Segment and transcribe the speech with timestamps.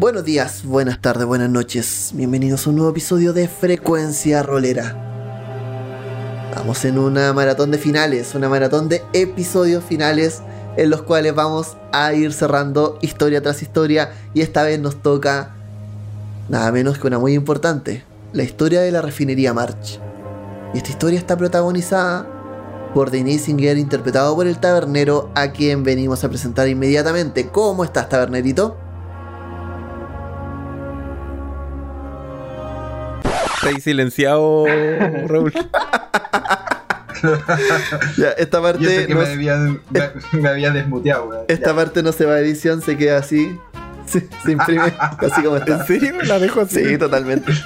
[0.00, 2.12] Buenos días, buenas tardes, buenas noches.
[2.14, 4.96] Bienvenidos a un nuevo episodio de Frecuencia Rolera.
[6.56, 10.40] Vamos en una maratón de finales, una maratón de episodios finales
[10.78, 15.54] en los cuales vamos a ir cerrando historia tras historia y esta vez nos toca
[16.48, 20.00] nada menos que una muy importante, la historia de la refinería March.
[20.72, 22.26] Y esta historia está protagonizada
[22.94, 27.50] por Denis Singer, interpretado por el tabernero, a quien venimos a presentar inmediatamente.
[27.50, 28.88] ¿Cómo estás, tabernerito?
[33.70, 34.66] Ahí silenciado,
[35.26, 35.52] Raúl.
[38.16, 38.82] ya, esta parte.
[38.84, 39.80] Yo sé que no me, había, me,
[40.40, 41.76] me había desmuteado, esta Ya.
[41.76, 43.58] parte no se va a edición, se queda así.
[44.06, 45.76] Se, se imprime así como está.
[45.80, 46.14] ¿En serio?
[46.24, 46.84] ¿La dejo así?
[46.84, 47.52] Sí, totalmente.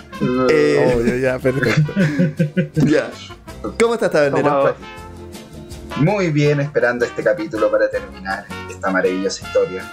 [0.50, 1.92] Eh, Oh, ya, perfecto.
[2.74, 3.10] ya.
[3.80, 4.74] ¿Cómo estás, tabernero?
[5.96, 9.84] Muy bien, esperando este capítulo para terminar esta maravillosa historia.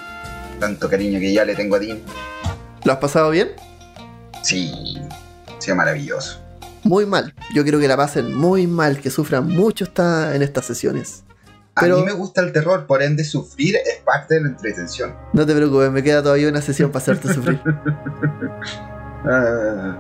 [0.59, 1.99] Tanto cariño que ya le tengo a Tim.
[2.83, 3.51] ¿Lo has pasado bien?
[4.43, 4.97] Sí,
[5.61, 6.41] sido maravilloso.
[6.83, 7.33] Muy mal.
[7.53, 11.23] Yo quiero que la pasen muy mal, que sufran mucho esta, en estas sesiones.
[11.75, 15.15] A mí me gusta el terror, por ende sufrir es parte de la entretención.
[15.33, 17.61] No te preocupes, me queda todavía una sesión para hacerte sufrir.
[19.23, 19.95] Ah,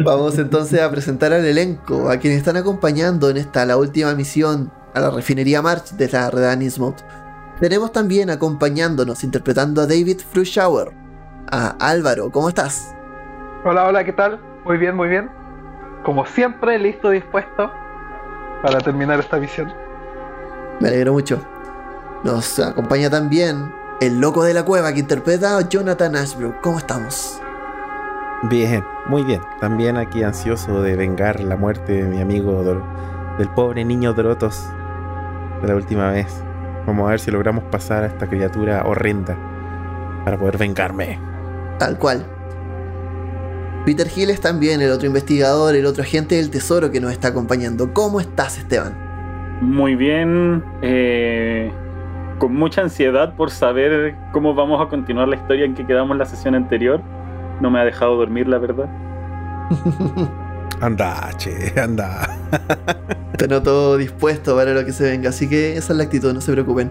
[0.00, 4.72] Vamos entonces a presentar al elenco, a quienes están acompañando en esta, la última misión
[4.92, 7.00] a la refinería March de la Red Innsmouth.
[7.60, 10.92] Tenemos también acompañándonos, interpretando a David Frushauer,
[11.50, 12.92] a Álvaro, ¿cómo estás?
[13.64, 14.40] Hola, hola, ¿qué tal?
[14.64, 15.30] Muy bien, muy bien.
[16.04, 17.70] Como siempre, listo, dispuesto
[18.62, 19.72] para terminar esta misión.
[20.80, 21.38] Me alegro mucho.
[22.24, 27.40] Nos acompaña también el loco de la cueva que interpreta a Jonathan Ashbrook, ¿cómo estamos?
[28.44, 29.40] Bien, muy bien.
[29.60, 32.82] También aquí ansioso de vengar la muerte de mi amigo Dor-
[33.38, 34.66] del pobre niño Dorotos
[35.62, 36.42] de la última vez.
[36.86, 39.36] Vamos a ver si logramos pasar a esta criatura horrenda
[40.24, 41.18] para poder vengarme.
[41.78, 42.26] Tal cual.
[43.84, 47.28] Peter Hill es también el otro investigador, el otro agente del tesoro que nos está
[47.28, 47.92] acompañando.
[47.92, 48.96] ¿Cómo estás, Esteban?
[49.60, 51.70] Muy bien, eh,
[52.38, 56.24] con mucha ansiedad por saber cómo vamos a continuar la historia en que quedamos la
[56.24, 57.02] sesión anterior.
[57.60, 58.88] No me ha dejado dormir, la verdad.
[60.80, 62.36] Anda, che, anda.
[63.38, 66.40] Te noto dispuesto para lo que se venga, así que esa es la actitud, no
[66.40, 66.90] se preocupen.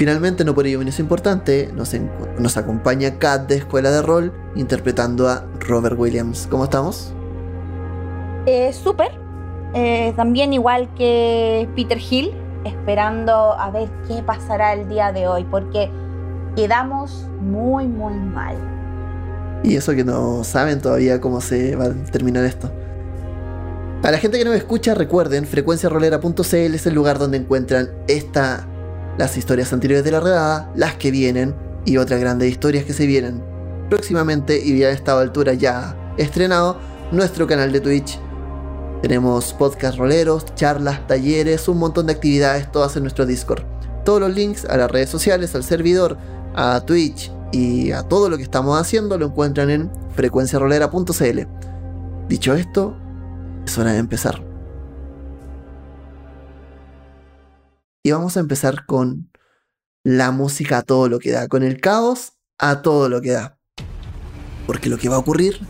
[0.00, 1.94] Finalmente, no por ello menos importante, nos,
[2.38, 6.48] nos acompaña Kat de Escuela de Rol, interpretando a Robert Williams.
[6.50, 7.12] ¿Cómo estamos?
[8.46, 9.10] Eh, Súper.
[9.74, 12.32] Eh, también igual que Peter Hill,
[12.64, 15.90] esperando a ver qué pasará el día de hoy, porque
[16.56, 18.56] quedamos muy, muy mal.
[19.62, 22.72] Y eso que no saben todavía cómo se va a terminar esto.
[24.02, 28.66] A la gente que no me escucha, recuerden, frecuenciarolera.cl es el lugar donde encuentran esta,
[29.20, 31.54] las historias anteriores de la redada, las que vienen
[31.84, 33.44] y otras grandes historias que se vienen
[33.90, 36.78] próximamente y ya a esta altura ya estrenado
[37.12, 38.18] nuestro canal de Twitch.
[39.02, 43.62] Tenemos podcast roleros, charlas, talleres, un montón de actividades, todas en nuestro Discord.
[44.06, 46.16] Todos los links a las redes sociales, al servidor,
[46.54, 51.40] a Twitch y a todo lo que estamos haciendo lo encuentran en frecuenciarolera.cl.
[52.26, 52.96] Dicho esto,
[53.66, 54.49] es hora de empezar.
[58.02, 59.30] Y vamos a empezar con
[60.04, 63.58] la música a todo lo que da, con el caos a todo lo que da.
[64.66, 65.60] Porque lo que va a ocurrir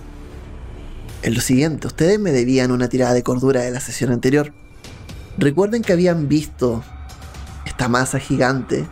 [1.23, 4.55] es lo siguiente, ustedes me debían una tirada de cordura de la sesión anterior.
[5.39, 6.85] Recuerden que habían visto
[7.67, 8.89] esta masa gigante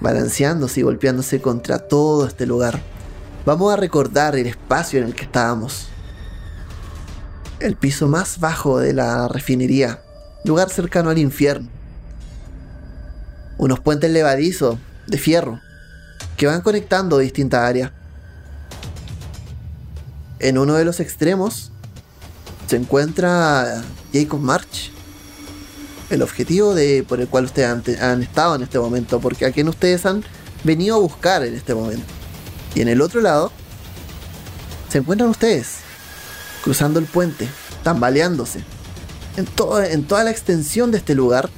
[0.00, 2.80] balanceándose y golpeándose contra todo este lugar.
[3.44, 5.88] Vamos a recordar el espacio en el que estábamos.
[7.60, 10.02] El piso más bajo de la refinería,
[10.44, 11.81] lugar cercano al infierno.
[13.62, 14.76] Unos puentes levadizos
[15.06, 15.60] de fierro
[16.36, 17.92] que van conectando distintas áreas.
[20.40, 21.70] En uno de los extremos
[22.66, 24.90] se encuentra Jacob March,
[26.10, 29.68] el objetivo de, por el cual ustedes han, estado en este momento, porque a quien
[29.68, 30.24] ustedes han
[30.64, 32.12] venido a buscar en este momento.
[32.74, 33.52] Y en el otro lado
[34.88, 35.76] se encuentran ustedes,
[36.64, 37.46] cruzando el puente,
[37.84, 38.64] tambaleándose.
[39.36, 41.48] En toda la extensión de este lugar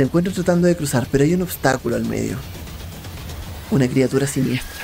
[0.00, 2.38] se encuentran tratando de cruzar, pero hay un obstáculo al medio.
[3.70, 4.82] Una criatura siniestra,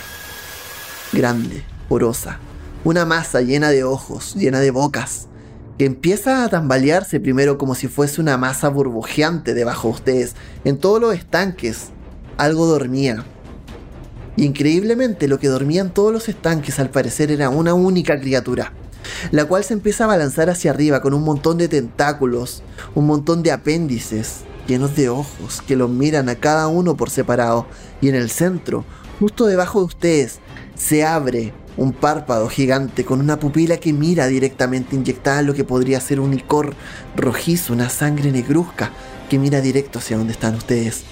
[1.10, 2.38] grande, porosa,
[2.84, 5.28] una masa llena de ojos, llena de bocas,
[5.78, 10.34] que empieza a tambalearse primero como si fuese una masa burbujeante debajo de ustedes.
[10.66, 11.86] En todos los estanques
[12.36, 13.24] algo dormía.
[14.36, 18.74] Increíblemente lo que dormía en todos los estanques al parecer era una única criatura,
[19.30, 22.62] la cual se empieza a balanzar hacia arriba con un montón de tentáculos,
[22.94, 27.66] un montón de apéndices llenos de ojos que los miran a cada uno por separado
[28.00, 28.84] y en el centro
[29.18, 30.40] Justo debajo de ustedes
[30.74, 36.00] se abre un párpado gigante con una pupila que mira directamente inyectada lo que podría
[36.00, 36.74] ser un licor
[37.16, 38.92] rojizo, una sangre negruzca
[39.30, 41.04] que mira directo hacia donde están ustedes.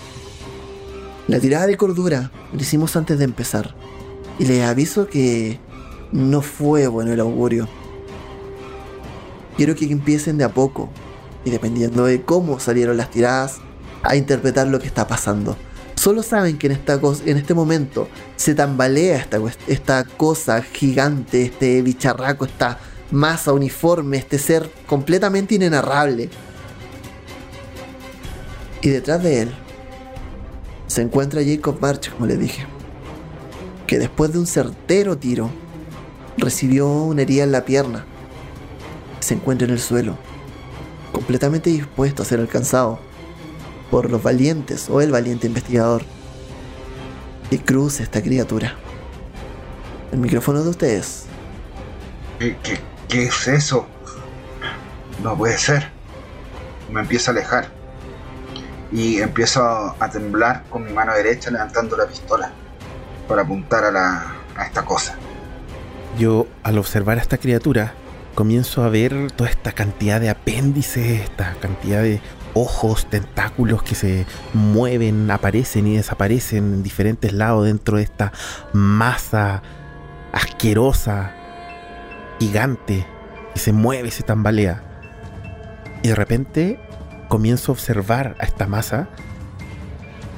[1.29, 3.75] La tirada de cordura la hicimos antes de empezar.
[4.39, 5.59] Y les aviso que
[6.13, 7.69] no fue bueno el augurio.
[9.57, 10.91] Quiero que empiecen de a poco.
[11.45, 13.61] Y dependiendo de cómo salieron las tiradas,
[14.05, 15.57] a interpretar lo que está pasando.
[15.97, 21.81] Solo saben que en, esta en este momento se tambalea esta, esta cosa gigante, este
[21.83, 22.79] bicharraco, esta
[23.11, 26.29] masa uniforme, este ser completamente inenarrable.
[28.83, 29.55] Y detrás de él
[30.87, 32.67] se encuentra Jacob March, como le dije,
[33.87, 35.51] que después de un certero tiro
[36.37, 38.05] recibió una herida en la pierna.
[39.21, 40.19] Se encuentra en el suelo,
[41.15, 42.99] completamente dispuesto a ser alcanzado
[43.91, 46.03] por los valientes o el valiente investigador
[47.49, 48.75] que cruza esta criatura.
[50.13, 51.25] El micrófono de ustedes.
[52.39, 52.57] ¿Qué,
[53.09, 53.87] qué es eso?
[55.23, 55.89] No puede ser.
[56.91, 57.69] Me empieza a alejar.
[58.93, 59.63] Y empiezo
[59.99, 62.53] a temblar con mi mano derecha levantando la pistola
[63.29, 65.17] para apuntar a, la, a esta cosa.
[66.19, 67.95] Yo, al observar a esta criatura,
[68.35, 72.21] comienzo a ver toda esta cantidad de apéndices, esta cantidad de
[72.55, 78.33] ojos, tentáculos que se mueven, aparecen y desaparecen en diferentes lados dentro de esta
[78.73, 79.63] masa
[80.33, 81.33] asquerosa,
[82.41, 83.07] gigante,
[83.55, 84.83] que se mueve, se tambalea.
[86.03, 86.81] Y de repente
[87.29, 89.09] comienzo a observar a esta masa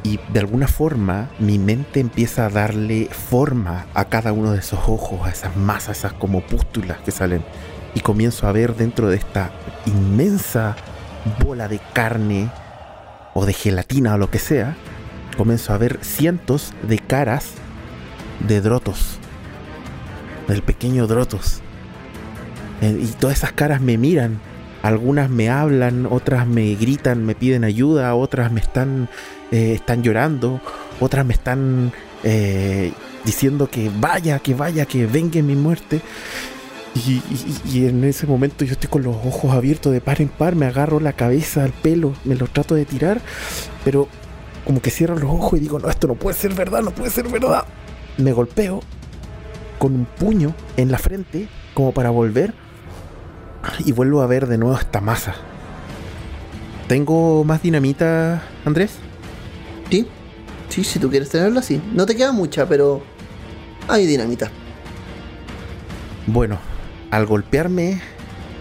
[0.02, 4.78] y de alguna forma mi mente empieza a darle forma a cada uno de esos
[4.86, 7.42] ojos, a esas masas, esas como pústulas que salen.
[7.96, 9.50] Y comienzo a ver dentro de esta
[9.86, 10.76] inmensa
[11.42, 12.50] bola de carne
[13.32, 14.76] o de gelatina o lo que sea,
[15.38, 17.52] comienzo a ver cientos de caras
[18.46, 19.16] de Drotos,
[20.46, 21.62] del pequeño Drotos.
[22.82, 24.40] Eh, y todas esas caras me miran,
[24.82, 29.08] algunas me hablan, otras me gritan, me piden ayuda, otras me están,
[29.50, 30.60] eh, están llorando,
[31.00, 31.92] otras me están
[32.24, 32.92] eh,
[33.24, 36.02] diciendo que vaya, que vaya, que venga mi muerte.
[36.96, 40.66] Y, en ese momento yo estoy con los ojos abiertos de par en par, me
[40.66, 43.20] agarro la cabeza, el pelo, me lo trato de tirar,
[43.84, 44.08] pero
[44.64, 47.10] como que cierro los ojos y digo, no, esto no puede ser verdad, no puede
[47.10, 47.64] ser verdad.
[48.16, 48.80] Me golpeo
[49.78, 52.54] con un puño en la frente como para volver
[53.84, 55.34] y vuelvo a ver de nuevo esta masa.
[56.88, 58.92] ¿Tengo más dinamita, Andrés?
[59.90, 60.06] Sí,
[60.68, 61.80] sí, si tú quieres tenerlo así.
[61.92, 63.02] No te queda mucha, pero
[63.86, 64.50] hay dinamita.
[66.26, 66.58] Bueno,
[67.10, 68.00] al golpearme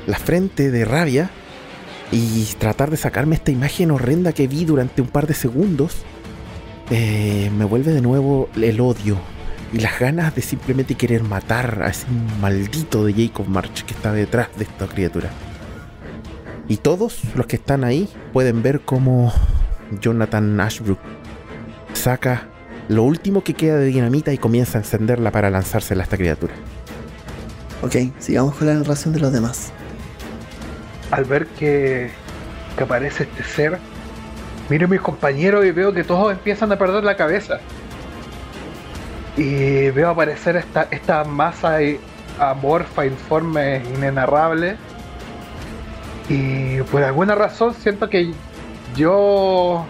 [0.07, 1.29] la frente de rabia
[2.11, 6.03] y tratar de sacarme esta imagen horrenda que vi durante un par de segundos,
[6.91, 9.17] eh, me vuelve de nuevo el odio
[9.73, 12.05] y las ganas de simplemente querer matar a ese
[12.39, 15.29] maldito de Jacob March que está detrás de esta criatura.
[16.67, 19.33] Y todos los que están ahí pueden ver cómo
[20.01, 20.99] Jonathan Ashbrook
[21.93, 22.47] saca
[22.87, 26.53] lo último que queda de dinamita y comienza a encenderla para lanzársela a esta criatura.
[27.85, 29.71] Ok, sigamos con la narración de los demás.
[31.11, 32.09] Al ver que,
[32.75, 33.77] que aparece este ser,
[34.69, 37.59] miro a mis compañeros y veo que todos empiezan a perder la cabeza.
[39.37, 41.77] Y veo aparecer esta, esta masa
[42.39, 44.77] amorfa, informe, inenarrable.
[46.27, 48.33] Y por alguna razón siento que
[48.95, 49.85] yo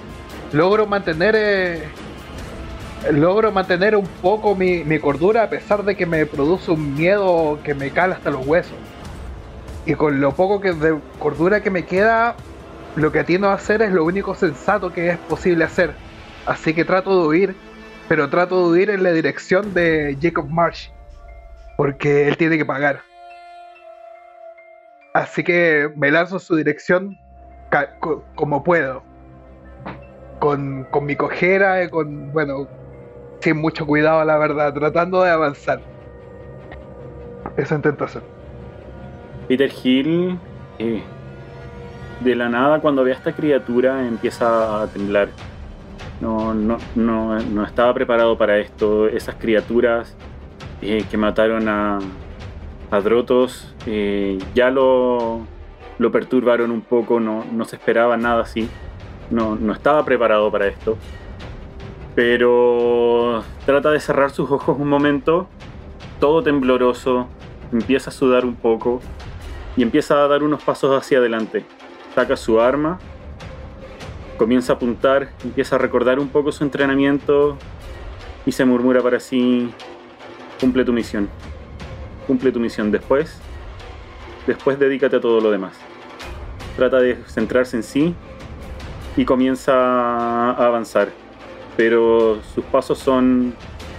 [0.51, 1.83] logro mantener eh,
[3.12, 7.74] logro mantener un poco mi, cordura a pesar de que me produce un miedo que
[7.74, 8.77] me cala hasta los huesos.
[9.85, 12.35] Y con lo poco que de cordura que me queda,
[12.95, 15.93] lo que atiendo a hacer es lo único sensato que es posible hacer.
[16.45, 17.55] Así que trato de huir,
[18.07, 20.89] pero trato de huir en la dirección de Jacob Marsh,
[21.77, 23.01] porque él tiene que pagar.
[25.13, 27.17] Así que me lanzo en su dirección
[28.35, 29.03] como puedo.
[30.39, 32.67] Con, con mi cojera, con, bueno,
[33.39, 35.82] sin mucho cuidado, la verdad, tratando de avanzar.
[37.58, 38.24] Eso intento hacer.
[39.48, 40.39] Peter Hill,
[40.80, 41.04] eh,
[42.22, 45.30] de la nada, cuando ve a esta criatura, empieza a temblar.
[46.22, 49.08] No, no, no, no estaba preparado para esto.
[49.08, 50.15] Esas criaturas
[50.82, 52.00] eh, que mataron a,
[52.89, 55.42] a Drotos eh, ya lo,
[55.98, 58.70] lo perturbaron un poco, no, no se esperaba nada así.
[59.30, 60.98] No, no estaba preparado para esto
[62.15, 65.48] pero trata de cerrar sus ojos un momento,
[66.19, 67.27] todo tembloroso,
[67.74, 69.01] empieza a sudar un poco
[69.75, 71.65] y empieza a dar unos pasos hacia adelante.
[72.15, 73.00] Saca su arma,
[74.38, 77.57] comienza a apuntar, empieza a recordar un poco su entrenamiento
[78.45, 79.69] y se murmura para sí,
[80.60, 81.29] cumple tu misión,
[82.27, 82.91] cumple tu misión.
[82.91, 83.41] Después,
[84.48, 85.74] después dedícate a todo lo demás.
[86.77, 88.15] Trata de centrarse en sí
[89.17, 91.10] y comienza a avanzar,
[91.77, 93.53] pero sus pasos son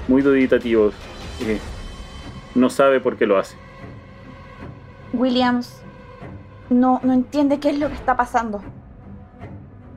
[0.08, 0.94] muy duditativos.
[2.54, 3.56] No sabe por qué lo hace.
[5.12, 5.80] Williams
[6.70, 8.62] no, no entiende qué es lo que está pasando.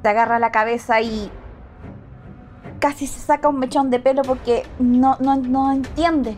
[0.02, 1.32] Se agarra la cabeza y
[2.80, 6.36] casi se saca un mechón de pelo porque no, no, no entiende.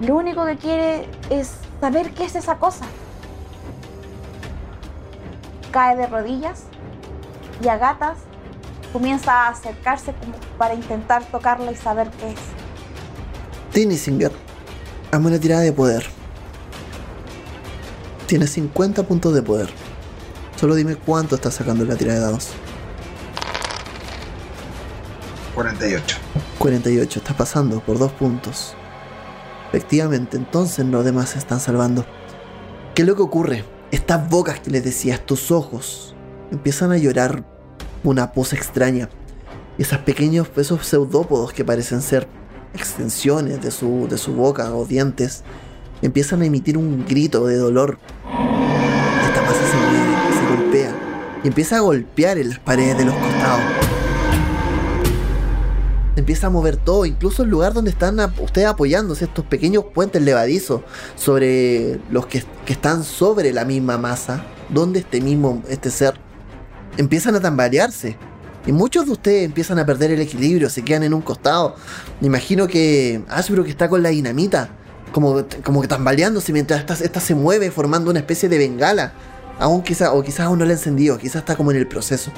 [0.00, 2.86] Lo único que quiere es saber qué es esa cosa.
[5.70, 6.66] Cae de rodillas
[7.62, 8.27] y a gatas
[8.92, 12.38] comienza a acercarse como para intentar tocarla y saber qué es.
[13.72, 14.32] Tini Singer,
[15.10, 16.04] hazme una tirada de poder.
[18.26, 19.70] Tienes 50 puntos de poder.
[20.56, 22.48] Solo dime cuánto estás sacando en la tirada de dados.
[25.54, 26.16] 48.
[26.58, 28.74] 48, estás pasando por dos puntos.
[29.68, 32.04] Efectivamente, entonces los demás se están salvando.
[32.94, 33.64] ¿Qué es lo que ocurre?
[33.90, 36.14] Estas bocas que les decía, estos ojos,
[36.50, 37.44] empiezan a llorar
[38.04, 39.08] una pose extraña.
[39.78, 42.26] Esos pequeños, esos pseudópodos que parecen ser
[42.74, 45.44] extensiones de su, de su boca o dientes,
[46.02, 47.98] empiezan a emitir un grito de dolor.
[49.26, 50.94] Esta masa se mueve, se golpea
[51.44, 53.60] y empieza a golpear en las paredes de los costados.
[56.16, 60.82] Empieza a mover todo, incluso el lugar donde están ustedes apoyándose, estos pequeños puentes levadizos
[61.14, 66.14] sobre los que, que están sobre la misma masa, donde este mismo, este ser,
[66.98, 68.16] empiezan a tambalearse.
[68.66, 71.76] Y muchos de ustedes empiezan a perder el equilibrio, se quedan en un costado.
[72.20, 74.68] Me imagino que Ashbrook está con la dinamita,
[75.12, 79.14] como, como que tambaleándose mientras esta, esta se mueve, formando una especie de bengala.
[79.58, 82.30] Aún quizá, o quizás aún no la ha encendido, quizás está como en el proceso.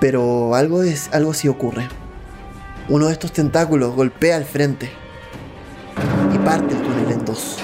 [0.00, 1.86] Pero algo, es, algo sí ocurre.
[2.88, 4.90] Uno de estos tentáculos golpea al frente
[6.34, 7.58] y parte el túnel en dos.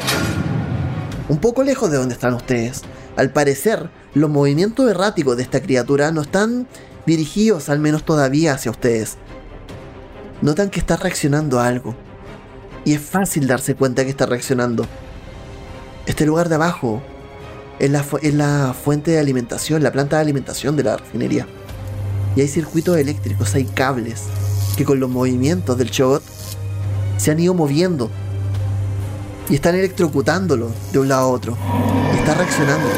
[1.29, 2.83] Un poco lejos de donde están ustedes.
[3.17, 6.67] Al parecer, los movimientos erráticos de esta criatura no están
[7.05, 9.19] dirigidos, al menos todavía, hacia ustedes.
[10.41, 11.95] Notan que está reaccionando a algo.
[12.87, 14.87] Y es fácil darse cuenta que está reaccionando.
[16.07, 17.03] Este lugar de abajo
[17.79, 21.47] es la, fuente de alimentación, la planta de alimentación de la refinería.
[22.37, 24.23] Y hay circuitos eléctricos, hay cables
[24.79, 26.23] que con los movimientos del Chogot
[27.19, 28.11] se han ido moviendo
[29.49, 31.57] y están electrocutándolo de un lado a otro.
[32.15, 32.89] Y está reaccionando.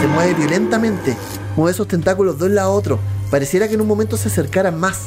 [0.00, 1.16] Se mueve violentamente.
[1.56, 2.98] Mueve esos tentáculos de un lado a otro.
[3.30, 5.00] Pareciera que en un momento se acercaran más.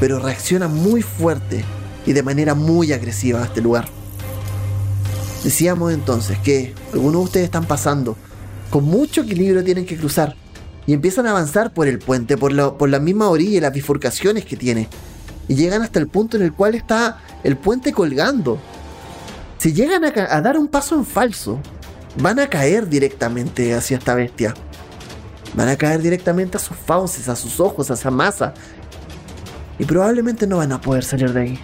[0.00, 1.64] Pero reacciona muy fuerte
[2.06, 3.88] y de manera muy agresiva a este lugar.
[5.44, 8.16] Decíamos entonces que algunos de ustedes están pasando.
[8.70, 10.34] Con mucho equilibrio tienen que cruzar.
[10.86, 13.72] Y empiezan a avanzar por el puente, por, la- por la misma orilla y las
[13.72, 14.88] bifurcaciones que tiene.
[15.46, 18.58] Y llegan hasta el punto en el cual está el puente colgando.
[19.58, 21.58] Si llegan a, dar un paso en falso,
[22.20, 24.54] van a caer directamente hacia esta bestia.
[25.54, 28.54] Van a caer directamente a sus fauces, a sus ojos, a esa masa.
[29.78, 31.58] Y probablemente no van a poder salir de ahí.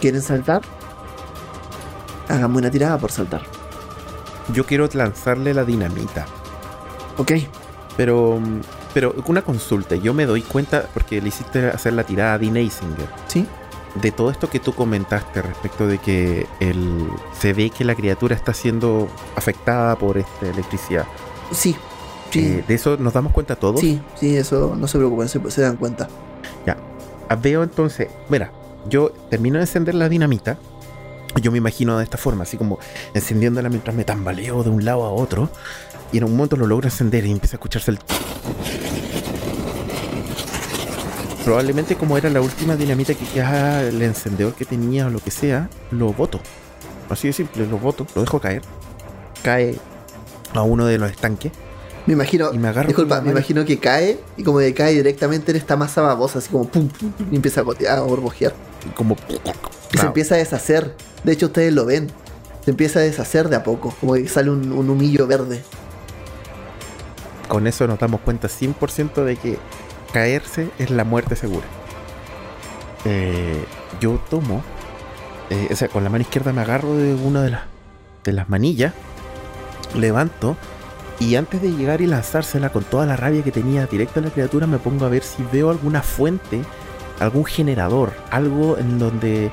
[0.00, 0.62] ¿Quieren saltar?
[2.28, 3.42] Háganme una tirada por saltar.
[4.52, 6.26] Yo quiero lanzarle la dinamita.
[7.16, 7.32] Ok.
[7.96, 8.40] Pero,
[8.92, 9.94] pero una consulta.
[9.94, 13.46] Yo me doy cuenta, porque le hiciste hacer la tirada a Dean Eisinger, ¿Sí?
[13.94, 17.08] De todo esto que tú comentaste respecto de que el,
[17.38, 21.04] se ve que la criatura está siendo afectada por esta electricidad.
[21.50, 21.76] Sí.
[22.30, 22.40] Sí.
[22.40, 23.80] Eh, ¿De eso nos damos cuenta todos?
[23.80, 26.08] sí, sí, eso no se preocupen, se, se dan cuenta.
[27.28, 28.52] Ah, Veo entonces, mira,
[28.90, 30.58] yo termino de encender la dinamita.
[31.40, 32.78] Yo me imagino de esta forma, así como
[33.14, 35.48] encendiéndola mientras me tambaleo de un lado a otro.
[36.12, 37.98] Y en un momento lo logro encender y empieza a escucharse el.
[41.44, 45.30] Probablemente como era la última dinamita que quedaba el encendedor que tenía o lo que
[45.30, 46.40] sea, lo boto.
[47.10, 48.62] Así de simple, lo boto, lo dejo caer.
[49.42, 49.76] Cae
[50.54, 51.50] a uno de los estanques
[52.06, 52.52] Me imagino.
[52.52, 52.86] y me agarro.
[52.88, 56.48] Disculpa, me imagino que cae y como que cae directamente en esta masa babosa, así
[56.50, 58.54] como pum, pum, pum, y empieza a gotear, a borbojear.
[58.94, 59.16] como.
[59.28, 59.38] Y se
[59.90, 60.08] Claro.
[60.08, 60.96] empieza a deshacer.
[61.24, 62.08] De hecho, ustedes lo ven.
[62.64, 65.62] Se empieza a deshacer de a poco, como que sale un, un humillo verde.
[67.48, 69.58] Con eso nos damos cuenta 100% de que
[70.12, 71.66] caerse es la muerte segura.
[73.04, 73.64] Eh,
[74.00, 74.62] yo tomo,
[75.50, 77.62] eh, o sea, con la mano izquierda me agarro de una de las,
[78.24, 78.94] de las manillas,
[79.96, 80.56] levanto
[81.18, 84.30] y antes de llegar y lanzársela con toda la rabia que tenía directo a la
[84.30, 86.62] criatura, me pongo a ver si veo alguna fuente,
[87.20, 89.50] algún generador, algo en donde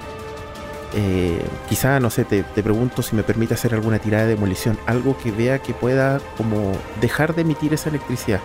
[0.95, 4.79] eh, quizá, no sé, te, te pregunto si me permite hacer alguna tirada de demolición,
[4.87, 8.41] algo que vea que pueda como dejar de emitir esa electricidad.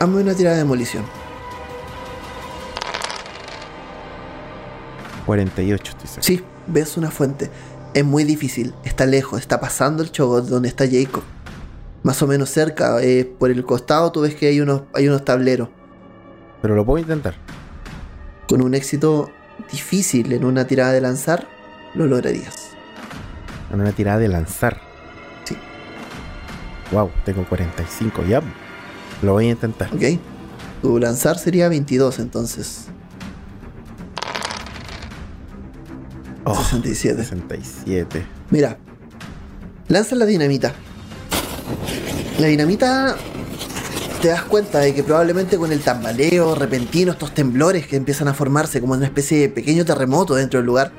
[0.00, 1.04] Hazme una tirada de demolición.
[5.26, 6.22] 48, estoy seguro.
[6.22, 7.50] Sí, ves una fuente.
[7.94, 11.22] Es muy difícil, está lejos, está pasando el chogot donde está Jacob.
[12.02, 15.24] Más o menos cerca, eh, por el costado tú ves que hay unos, hay unos
[15.24, 15.68] tableros.
[16.60, 17.34] Pero lo puedo intentar.
[18.48, 19.30] Con un éxito
[19.70, 21.48] difícil en una tirada de lanzar,
[21.94, 22.70] lo lograrías.
[23.72, 24.80] En una tirada de lanzar.
[25.44, 25.56] Sí.
[26.92, 28.42] Wow, tengo 45, ya.
[29.24, 29.88] Lo voy a intentar.
[29.94, 30.20] ¿Ok?
[30.82, 32.86] Tu lanzar sería 22 entonces.
[36.44, 37.22] Oh, 67.
[37.22, 38.26] 67.
[38.50, 38.76] Mira,
[39.88, 40.74] lanza la dinamita.
[42.38, 43.16] La dinamita
[44.20, 48.34] te das cuenta de que probablemente con el tambaleo repentino, estos temblores que empiezan a
[48.34, 50.92] formarse como una especie de pequeño terremoto dentro del lugar,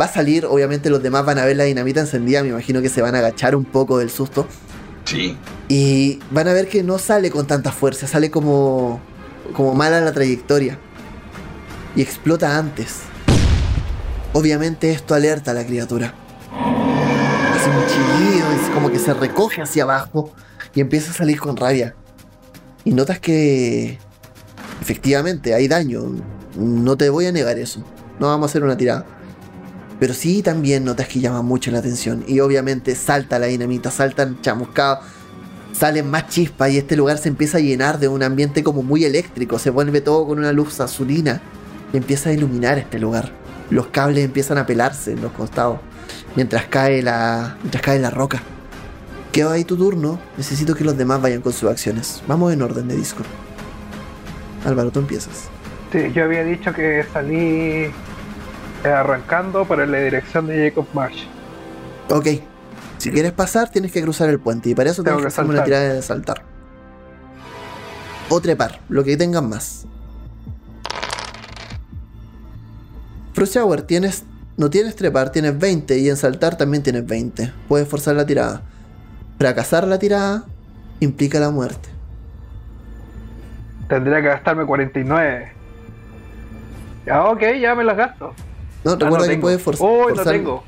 [0.00, 2.88] va a salir, obviamente los demás van a ver la dinamita encendida, me imagino que
[2.88, 4.46] se van a agachar un poco del susto.
[5.04, 5.36] Sí.
[5.70, 9.00] Y van a ver que no sale con tanta fuerza, sale como,
[9.54, 10.80] como mala la trayectoria.
[11.94, 13.02] Y explota antes.
[14.32, 16.12] Obviamente esto alerta a la criatura.
[17.54, 20.32] Hace un chillido, es como que se recoge hacia abajo
[20.74, 21.94] y empieza a salir con rabia.
[22.84, 23.96] Y notas que
[24.80, 26.02] efectivamente hay daño.
[26.56, 27.84] No te voy a negar eso.
[28.18, 29.06] No vamos a hacer una tirada.
[30.00, 32.24] Pero sí también notas que llama mucho la atención.
[32.26, 35.04] Y obviamente salta la dinamita, saltan chamuscados,
[35.72, 39.04] salen más chispas y este lugar se empieza a llenar de un ambiente como muy
[39.04, 39.58] eléctrico.
[39.58, 41.40] Se vuelve todo con una luz azulina
[41.92, 43.32] y empieza a iluminar este lugar.
[43.70, 45.78] Los cables empiezan a pelarse en los costados
[46.36, 48.42] mientras cae la, mientras cae la roca.
[49.32, 50.18] Queda ahí tu turno.
[50.36, 52.22] Necesito que los demás vayan con sus acciones.
[52.26, 53.26] Vamos en orden de Discord.
[54.64, 55.48] Álvaro, tú empiezas.
[55.92, 57.92] Sí, yo había dicho que salí eh,
[58.84, 61.24] arrancando para la dirección de Jacob Marsh.
[62.10, 62.26] Ok.
[63.00, 64.68] Si quieres pasar, tienes que cruzar el puente.
[64.68, 66.42] Y para eso Tengo tienes que hacerme una tirada de saltar.
[68.28, 69.86] O trepar, lo que tengan más.
[73.32, 74.24] Frost Shower, tienes.
[74.56, 75.98] No tienes trepar, tienes 20.
[75.98, 77.52] Y en saltar también tienes 20.
[77.68, 78.62] Puedes forzar la tirada.
[79.38, 80.44] Fracasar la tirada
[81.00, 81.88] implica la muerte.
[83.88, 85.52] Tendría que gastarme 49.
[87.06, 88.34] Ya, ok, ya me las gasto.
[88.84, 90.32] No, Ah, recuerda no que puedes forz- Uy, no forzar.
[90.34, 90.64] tengo.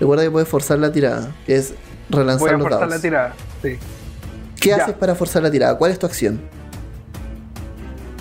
[0.00, 1.74] Recuerda que puedes forzar la tirada, que es
[2.08, 2.94] Voy relanzar a los forzar dados.
[2.94, 3.34] la tirada.
[3.62, 3.78] Sí.
[4.60, 4.76] ¿Qué Ya.
[4.76, 5.76] haces para forzar la tirada?
[5.78, 6.40] ¿Cuál es tu acción?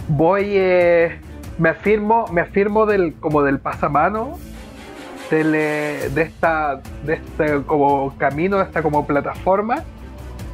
[0.08, 1.20] Voy, eh,
[1.58, 4.38] me afirmo, me afirmo del, como del pasamano,
[5.32, 9.84] del, eh, de esta, de este como camino, de esta como plataforma,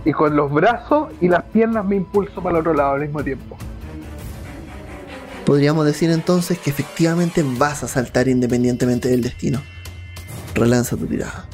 [0.06, 3.24] y con los brazos y las piernas me impulso para el otro lado al mismo
[3.24, 3.58] tiempo.
[5.46, 9.62] Podríamos decir entonces que efectivamente vas a saltar independientemente del destino.
[10.56, 11.46] Relanza tu tirada.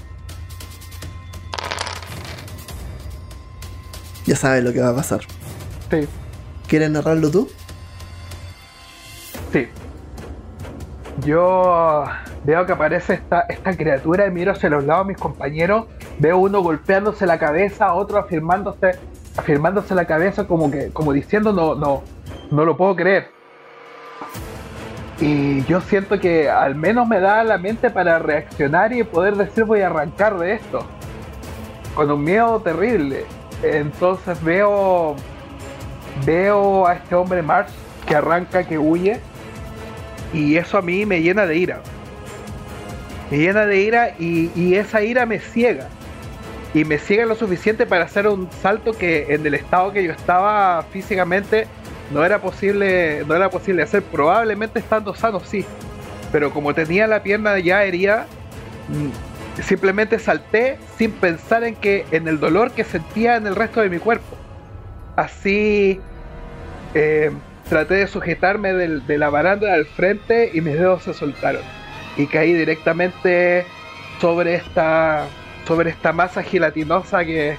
[4.26, 5.22] Ya sabes lo que va a pasar.
[5.90, 6.08] Sí,
[6.68, 7.50] ¿Quieres narrarlo tú?
[9.54, 9.68] sí.
[11.26, 12.04] Yo
[12.44, 15.86] veo que aparece esta, esta criatura y miro hacia los lados de mis compañeros.
[16.20, 19.00] Veo uno golpeándose la cabeza, otro afirmándose,
[19.36, 22.04] afirmándose la cabeza como que, como diciendo no, no,
[22.52, 23.32] no lo puedo creer.
[25.20, 29.64] Y yo siento que al menos me da la mente para reaccionar y poder decir
[29.64, 30.86] voy a arrancar de esto.
[31.96, 33.26] Con un miedo terrible.
[33.64, 35.16] Entonces veo.
[36.26, 37.70] Veo a este hombre March
[38.08, 39.20] que arranca, que huye.
[40.34, 41.82] Y eso a mí me llena de ira.
[43.32, 45.88] Me llena de ira y, y esa ira me ciega.
[46.74, 50.12] Y me ciega lo suficiente para hacer un salto que en el estado que yo
[50.12, 51.68] estaba físicamente
[52.12, 54.04] no era posible, no era posible hacer.
[54.04, 55.66] Probablemente estando sano sí.
[56.32, 58.26] Pero como tenía la pierna ya herida,
[58.90, 63.82] mm, simplemente salté sin pensar en que en el dolor que sentía en el resto
[63.82, 64.36] de mi cuerpo.
[65.16, 66.00] Así
[66.94, 67.32] eh,
[67.70, 71.62] traté de sujetarme del- de la baranda al frente y mis dedos se soltaron.
[72.16, 73.66] Y caí directamente
[74.22, 75.26] sobre esta,
[75.68, 77.56] sobre esta masa gelatinosa que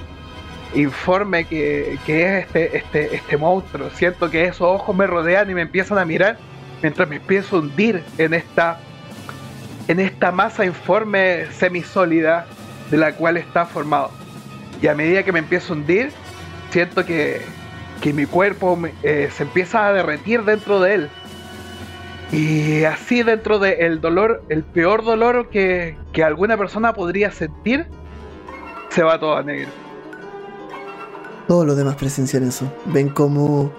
[0.74, 3.90] informe que, que es este, este, este monstruo.
[3.90, 6.38] Siento que esos ojos me rodean y me empiezan a mirar
[6.82, 8.78] mientras me empiezo a hundir en esta,
[9.88, 12.46] en esta masa informe semisólida
[12.90, 14.10] de la cual está formado.
[14.80, 16.12] Y a medida que me empiezo a hundir,
[16.70, 17.42] siento que,
[18.00, 21.10] que mi cuerpo eh, se empieza a derretir dentro de él.
[22.30, 27.86] Y así dentro del dolor, el peor dolor que, que alguna persona podría sentir,
[28.90, 29.87] se va todo a negro.
[31.48, 32.70] Todos los demás presencian eso.
[32.86, 33.72] Ven cómo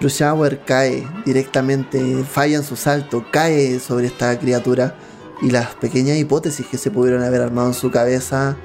[0.00, 4.96] Shower cae directamente, falla en su salto, cae sobre esta criatura.
[5.40, 8.56] Y las pequeñas hipótesis que se pudieron haber armado en su cabeza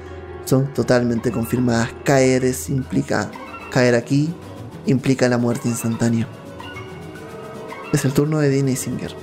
[0.44, 1.90] son totalmente confirmadas.
[2.04, 3.30] Caer es implica.
[3.70, 4.34] Caer aquí
[4.86, 6.26] implica la muerte instantánea.
[7.92, 9.14] Es el turno de Dean Isinger.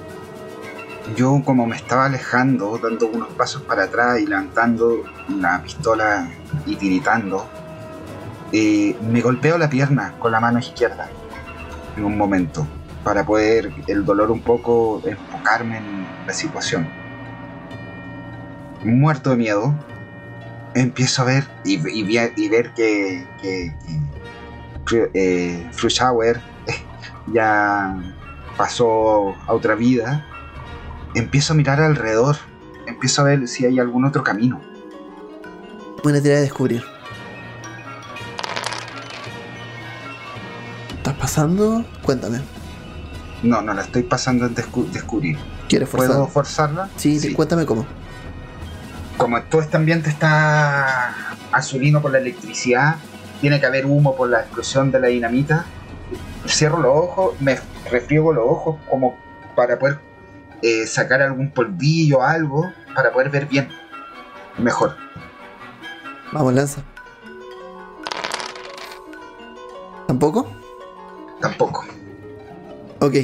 [1.15, 5.03] yo como me estaba alejando, dando unos pasos para atrás y levantando
[5.39, 6.29] la pistola
[6.65, 7.47] y tiritando,
[8.57, 11.09] eh, me golpeo la pierna con la mano izquierda
[11.97, 12.65] en un momento
[13.03, 16.87] para poder el dolor un poco enfocarme en la situación.
[18.85, 19.75] Muerto de miedo,
[20.73, 21.77] empiezo a ver y,
[22.47, 23.75] ver que, que,
[24.87, 25.69] que eh,
[27.33, 27.93] ya
[28.55, 30.25] pasó a otra vida.
[31.13, 32.37] Empiezo a mirar alrededor,
[32.87, 34.61] empiezo a ver si hay algún otro camino.
[36.01, 36.94] Buena tarea de descubrir.
[41.25, 41.83] Pasando?
[42.03, 42.39] Cuéntame.
[43.41, 45.39] No, no la estoy pasando en descu- descubrir.
[45.67, 46.31] ¿Quieres ¿Puedo forzar?
[46.31, 46.89] forzarla?
[46.97, 47.83] Sí, cuéntame cómo.
[49.17, 51.15] Como todo este ambiente está
[51.51, 52.97] azulino por la electricidad,
[53.41, 55.65] tiene que haber humo por la explosión de la dinamita.
[56.47, 57.57] Cierro los ojos, me
[57.89, 59.17] refriego los ojos como
[59.55, 59.99] para poder
[60.61, 63.67] eh, sacar algún polvillo, algo, para poder ver bien.
[64.59, 64.95] Mejor.
[66.31, 66.81] Vamos, lanza.
[70.05, 70.47] ¿Tampoco?
[71.41, 71.85] Tampoco.
[72.99, 73.15] Ok.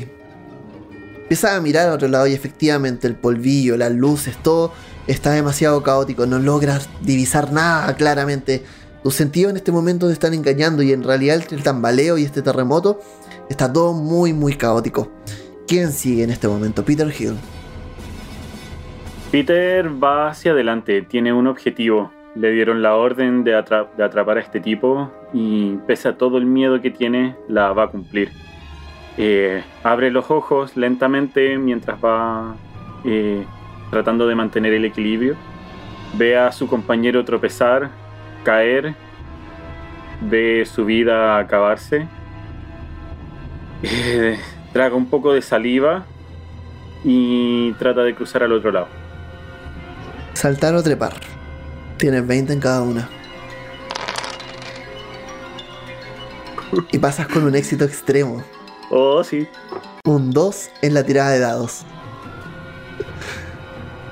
[1.23, 4.73] Empiezas a mirar a otro lado y efectivamente el polvillo, las luces, todo
[5.07, 6.25] está demasiado caótico.
[6.25, 8.63] No logras divisar nada claramente.
[9.03, 12.23] Tus sentidos en este momento te están engañando y en realidad entre el tambaleo y
[12.23, 12.99] este terremoto
[13.49, 15.11] está todo muy muy caótico.
[15.67, 16.83] ¿Quién sigue en este momento?
[16.83, 17.35] Peter Hill.
[19.31, 22.11] Peter va hacia adelante, tiene un objetivo.
[22.35, 26.45] Le dieron la orden de, de atrapar a este tipo y pese a todo el
[26.45, 28.31] miedo que tiene, la va a cumplir.
[29.17, 32.55] Eh, abre los ojos lentamente mientras va
[33.03, 33.45] eh,
[33.89, 35.35] tratando de mantener el equilibrio.
[36.17, 37.89] Ve a su compañero tropezar,
[38.43, 38.95] caer,
[40.21, 42.07] ve su vida acabarse.
[43.83, 44.37] Eh,
[44.73, 46.05] traga un poco de saliva
[47.03, 48.87] y trata de cruzar al otro lado.
[50.33, 51.13] Saltar o trepar.
[51.97, 53.20] Tienes 20 en cada una.
[56.91, 58.43] Y pasas con un éxito extremo.
[58.89, 59.47] Oh, sí.
[60.05, 61.85] Un 2 en la tirada de dados.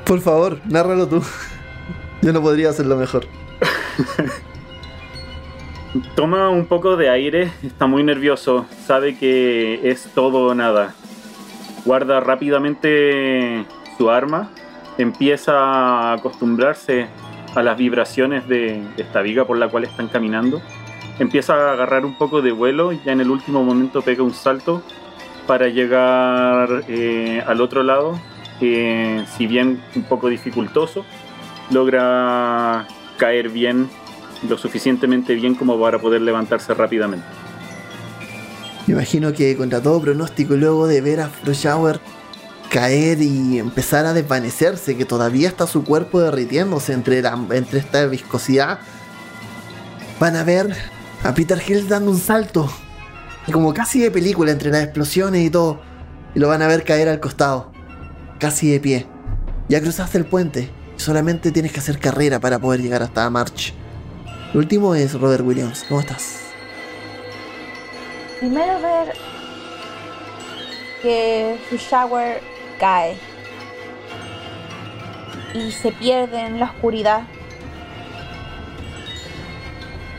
[0.05, 1.21] Por favor, nárralo tú.
[2.21, 3.27] Yo no podría hacerlo mejor.
[6.15, 10.93] Toma un poco de aire, está muy nervioso, sabe que es todo o nada.
[11.83, 13.65] Guarda rápidamente
[13.97, 14.51] su arma,
[14.97, 17.07] empieza a acostumbrarse
[17.55, 20.61] a las vibraciones de de esta viga por la cual están caminando.
[21.19, 24.81] Empieza a agarrar un poco de vuelo, ya en el último momento pega un salto
[25.45, 28.19] para llegar eh, al otro lado,
[28.59, 31.05] si bien un poco dificultoso,
[31.71, 33.89] logra caer bien
[34.47, 37.25] lo suficientemente bien como para poder levantarse rápidamente.
[38.87, 41.99] Me imagino que contra todo pronóstico, luego de ver a Froshower
[42.69, 48.05] caer y empezar a desvanecerse, que todavía está su cuerpo derritiéndose entre, la- entre esta
[48.05, 48.79] viscosidad,
[50.19, 50.75] van a ver
[51.23, 52.69] a Peter Hill dando un salto,
[53.51, 55.81] como casi de película, entre las explosiones y todo,
[56.35, 57.71] y lo van a ver caer al costado,
[58.39, 59.07] casi de pie.
[59.67, 63.73] Ya cruzaste el puente, solamente tienes que hacer carrera para poder llegar hasta March.
[64.53, 66.39] Lo último es Robert Williams, ¿cómo estás?
[68.39, 69.13] Primero ver
[71.01, 72.41] que su shower
[72.79, 73.17] cae
[75.53, 77.23] y se pierde en la oscuridad.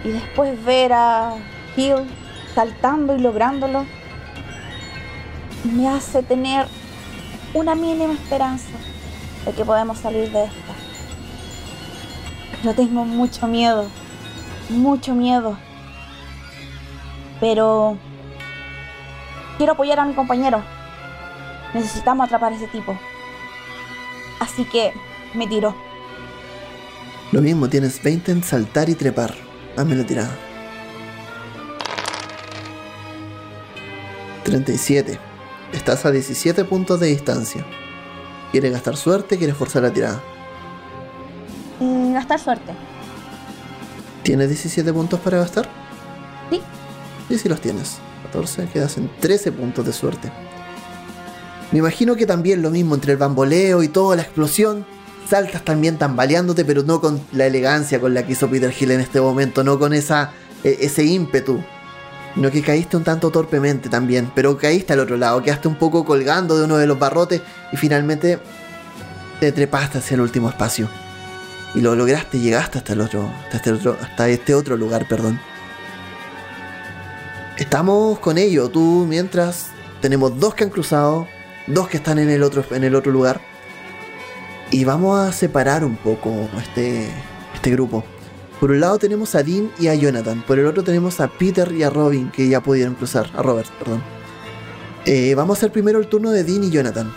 [0.05, 1.35] Y después ver a
[1.77, 2.09] Hill
[2.55, 3.87] saltando y lográndolo
[5.65, 6.67] me hace tener
[7.53, 8.71] una mínima esperanza
[9.45, 10.75] de que podemos salir de esta.
[12.63, 13.87] Pero tengo mucho miedo,
[14.69, 15.57] mucho miedo.
[17.41, 17.97] Pero
[19.57, 20.63] quiero apoyar a mi compañero.
[21.75, 22.99] Necesitamos atrapar a ese tipo.
[24.41, 24.93] Así que
[25.35, 25.75] me tiro.
[27.33, 29.50] Lo mismo, tienes 20 en saltar y trepar.
[29.77, 30.37] Dame la tirada.
[34.45, 35.19] 37.
[35.73, 37.65] Estás a 17 puntos de distancia.
[38.51, 39.39] ¿Quieres gastar suerte?
[39.39, 40.21] ¿Quieres forzar la tirada?
[41.79, 42.73] Mm, gastar suerte.
[44.23, 45.69] ¿Tienes 17 puntos para gastar?
[46.51, 46.61] Sí.
[47.29, 47.99] Sí, sí los tienes.
[48.25, 50.33] 14, quedas en 13 puntos de suerte.
[51.73, 54.85] Me imagino que también lo mismo entre el bamboleo y toda la explosión.
[55.29, 59.01] Saltas también tambaleándote, pero no con la elegancia con la que hizo Peter Hill en
[59.01, 60.33] este momento, no con esa,
[60.65, 61.63] e- ese ímpetu.
[62.35, 66.05] Sino que caíste un tanto torpemente también, pero caíste al otro lado, quedaste un poco
[66.05, 68.39] colgando de uno de los barrotes y finalmente
[69.41, 70.89] te trepaste hacia el último espacio.
[71.75, 75.41] Y lo lograste, llegaste hasta el otro, hasta este otro, hasta este otro lugar, perdón.
[77.57, 79.67] Estamos con ello, tú mientras
[80.01, 81.29] tenemos dos que han cruzado,
[81.67, 83.41] dos que están en el otro, en el otro lugar.
[84.71, 87.09] Y vamos a separar un poco este,
[87.55, 88.05] este grupo.
[88.61, 90.45] Por un lado tenemos a Dean y a Jonathan.
[90.47, 93.31] Por el otro tenemos a Peter y a Robin, que ya pudieron cruzar.
[93.35, 94.03] A Robert, perdón.
[95.07, 97.11] Eh, vamos a hacer primero el turno de Dean y Jonathan.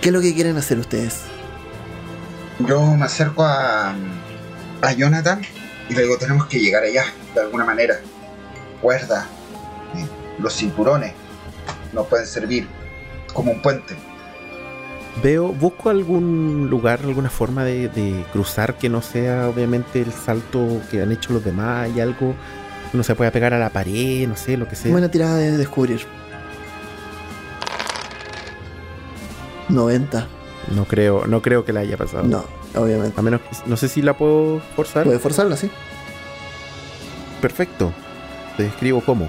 [0.00, 1.22] ¿Qué es lo que quieren hacer ustedes?
[2.60, 3.94] Yo me acerco a,
[4.80, 5.42] a Jonathan
[5.90, 8.00] y le digo, tenemos que llegar allá, de alguna manera.
[8.80, 9.26] Cuerda,
[9.96, 10.06] eh,
[10.38, 11.12] los cinturones
[11.92, 12.68] nos pueden servir
[13.34, 13.96] como un puente.
[15.22, 20.80] Veo, busco algún lugar, alguna forma de, de cruzar que no sea obviamente el salto
[20.90, 22.34] que han hecho los demás y algo
[22.92, 24.92] no se pueda pegar a la pared, no sé, lo que sea.
[24.92, 26.02] Buena tirada de descubrir.
[29.68, 30.26] 90.
[30.74, 32.24] No creo, no creo que la haya pasado.
[32.24, 33.18] No, obviamente.
[33.18, 35.04] A menos que- no sé si la puedo forzar.
[35.04, 35.70] Puede forzarla, sí.
[37.40, 37.92] Perfecto.
[38.56, 39.28] Te describo cómo.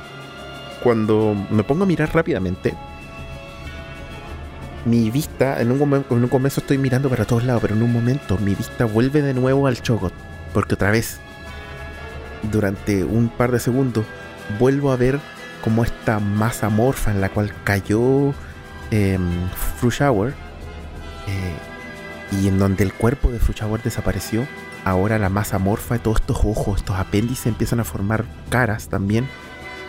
[0.84, 2.76] Cuando me pongo a mirar rápidamente,
[4.90, 7.84] mi vista, en un, momen- en un comienzo estoy mirando para todos lados, pero en
[7.84, 10.14] un momento mi vista vuelve de nuevo al Chogot.
[10.54, 11.20] Porque otra vez,
[12.52, 14.06] durante un par de segundos,
[14.60, 15.20] vuelvo a ver
[15.64, 18.34] como esta masa morfa en la cual cayó
[18.92, 19.20] eh,
[19.82, 20.34] Shower
[22.32, 24.48] y en donde el cuerpo de Shower desapareció,
[24.86, 29.28] ahora la masa morfa de todos estos ojos, estos apéndices empiezan a formar caras también.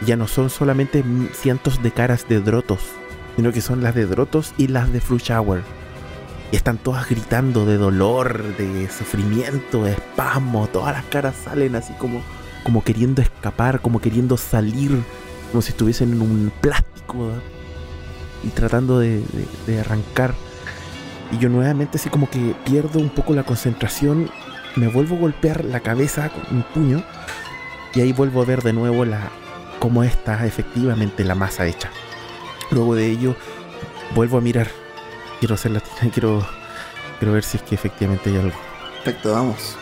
[0.07, 2.81] Ya no son solamente cientos de caras de Drotos,
[3.39, 5.63] sino que son las de Drotos y las de Shower.
[6.51, 10.67] Y están todas gritando de dolor, de sufrimiento, de espasmo.
[10.73, 12.21] Todas las caras salen así como,
[12.65, 14.91] como queriendo escapar, como queriendo salir,
[15.53, 17.31] como si estuviesen en un plástico
[18.43, 20.35] y tratando de, de- de arrancar.
[21.31, 24.29] Y yo nuevamente así como que pierdo un poco la concentración,
[24.75, 27.05] me vuelvo a golpear la cabeza con un puño
[27.95, 29.31] y ahí vuelvo a ver de nuevo la
[29.79, 31.89] cómo está efectivamente la masa hecha.
[32.71, 33.35] Luego de ello
[34.15, 34.69] vuelvo a mirar.
[35.41, 36.47] Quiero hacer la tira- quiero
[37.19, 38.57] quiero ver si es que efectivamente hay algo.
[39.05, 39.77] Perfecto, vamos.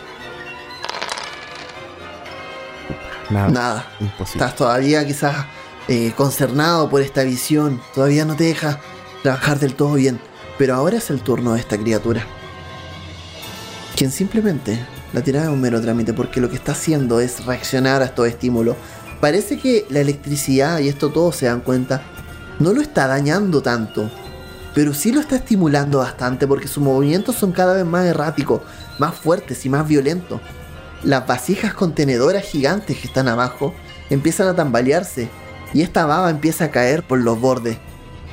[3.30, 3.86] Nada, Nada.
[4.00, 4.44] imposible.
[4.44, 5.46] Estás todavía quizás
[5.88, 7.80] eh, concernado por esta visión.
[7.94, 8.78] Todavía no te deja
[9.22, 10.20] trabajar del todo bien.
[10.58, 12.24] Pero ahora es el turno de esta criatura.
[13.96, 14.78] Quien simplemente
[15.12, 18.28] la tirada es un mero trámite porque lo que está haciendo es reaccionar a estos
[18.28, 18.76] estímulos.
[19.20, 22.02] Parece que la electricidad, y esto todos se dan cuenta,
[22.58, 24.10] no lo está dañando tanto.
[24.74, 28.60] Pero sí lo está estimulando bastante porque sus movimientos son cada vez más erráticos,
[28.98, 30.40] más fuertes y más violentos.
[31.02, 33.74] Las vasijas contenedoras gigantes que están abajo
[34.10, 35.28] empiezan a tambalearse
[35.72, 37.78] y esta baba empieza a caer por los bordes.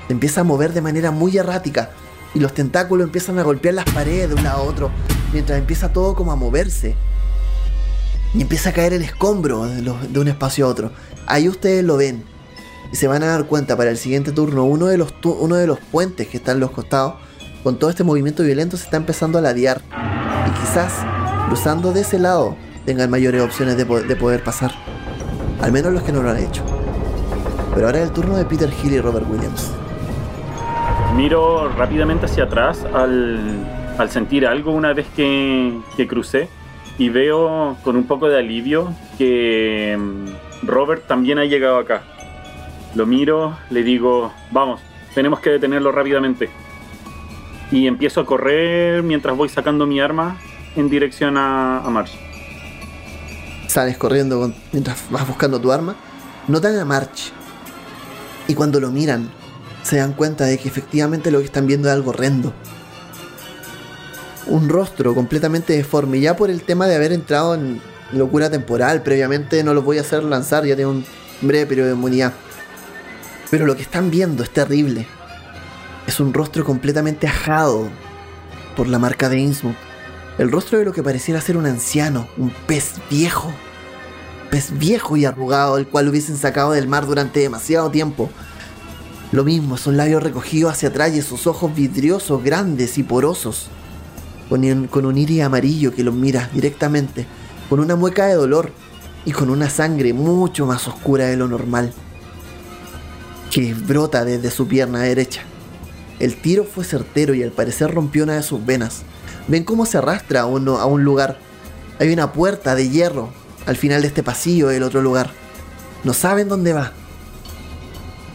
[0.10, 1.92] Empieza a mover de manera muy errática
[2.34, 4.92] y los tentáculos empiezan a golpear las paredes de un lado a otro
[5.32, 6.96] mientras empieza todo como a moverse.
[8.34, 10.92] Y empieza a caer el escombro de, de un espacio a otro.
[11.28, 12.33] Ahí ustedes lo ven.
[12.94, 15.66] Y se van a dar cuenta para el siguiente turno, uno de los, uno de
[15.66, 17.16] los puentes que están en los costados,
[17.64, 19.82] con todo este movimiento violento, se está empezando a ladear.
[20.48, 21.04] Y quizás,
[21.48, 24.74] cruzando de ese lado, tengan mayores opciones de, de poder pasar.
[25.60, 26.64] Al menos los que no lo han hecho.
[27.74, 29.72] Pero ahora es el turno de Peter Hill y Robert Williams.
[31.16, 33.40] Miro rápidamente hacia atrás al,
[33.98, 36.48] al sentir algo una vez que, que crucé
[37.00, 42.04] y veo con un poco de alivio que mm, Robert también ha llegado acá.
[42.96, 44.80] Lo miro, le digo, vamos,
[45.16, 46.50] tenemos que detenerlo rápidamente.
[47.72, 50.38] Y empiezo a correr mientras voy sacando mi arma
[50.76, 52.14] en dirección a, Marsh.
[53.68, 55.96] Sales corriendo mientras vas buscando tu arma.
[56.48, 57.32] Notan a March.
[58.48, 59.32] Y cuando lo miran,
[59.82, 62.54] se dan cuenta de que efectivamente lo que están viendo es algo horrendo.
[64.48, 66.20] Un rostro completamente deforme.
[66.20, 70.02] Ya por el tema de haber entrado en locura temporal, previamente no los voy a
[70.02, 71.06] hacer lanzar, ya tengo un
[71.42, 72.34] breve periodo de inmunidad.
[73.54, 75.06] Pero lo que están viendo es terrible.
[76.08, 77.88] Es un rostro completamente ajado
[78.76, 79.76] por la marca de Innsmouth.
[80.40, 83.54] El rostro de lo que pareciera ser un anciano, un pez viejo.
[84.50, 88.32] Pez viejo y arrugado, el cual hubiesen sacado del mar durante demasiado tiempo.
[89.32, 93.68] Lo mismo, son labios recogidos hacia atrás y sus ojos vidriosos, grandes y porosos.
[94.50, 97.28] Con un, con un iris amarillo que los mira directamente,
[97.70, 98.72] con una mueca de dolor
[99.26, 101.94] y con una sangre mucho más oscura de lo normal.
[103.54, 105.42] Que brota desde su pierna derecha.
[106.20, 109.04] El tiro fue certero y al parecer rompió una de sus venas.
[109.48, 111.38] Ven cómo se arrastra uno, a un lugar.
[112.00, 113.30] Hay una puerta de hierro
[113.68, 115.30] al final de este pasillo del otro lugar.
[116.04, 116.94] No saben dónde va.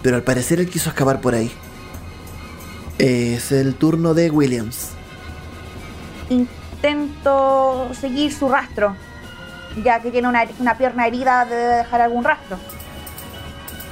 [0.05, 1.51] Pero al parecer él quiso escapar por ahí.
[3.01, 4.91] Es el turno de Williams.
[6.31, 8.95] Intento seguir su rastro.
[9.83, 12.57] Ya que tiene una, una pierna herida, debe dejar algún rastro.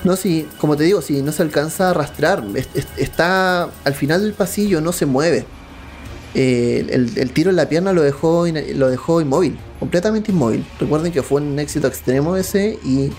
[0.06, 3.92] No, sí, como te digo, si no se alcanza a arrastrar, es- es- está al
[3.94, 5.44] final del pasillo, no se mueve.
[6.32, 10.64] Eh, el, el tiro en la pierna lo dejó, lo dejó inmóvil, completamente inmóvil.
[10.78, 13.10] Recuerden que fue un éxito extremo ese y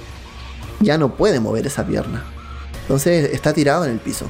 [0.80, 2.23] ya no puede mover esa pierna.
[2.84, 4.26] Entonces está tirado en el piso.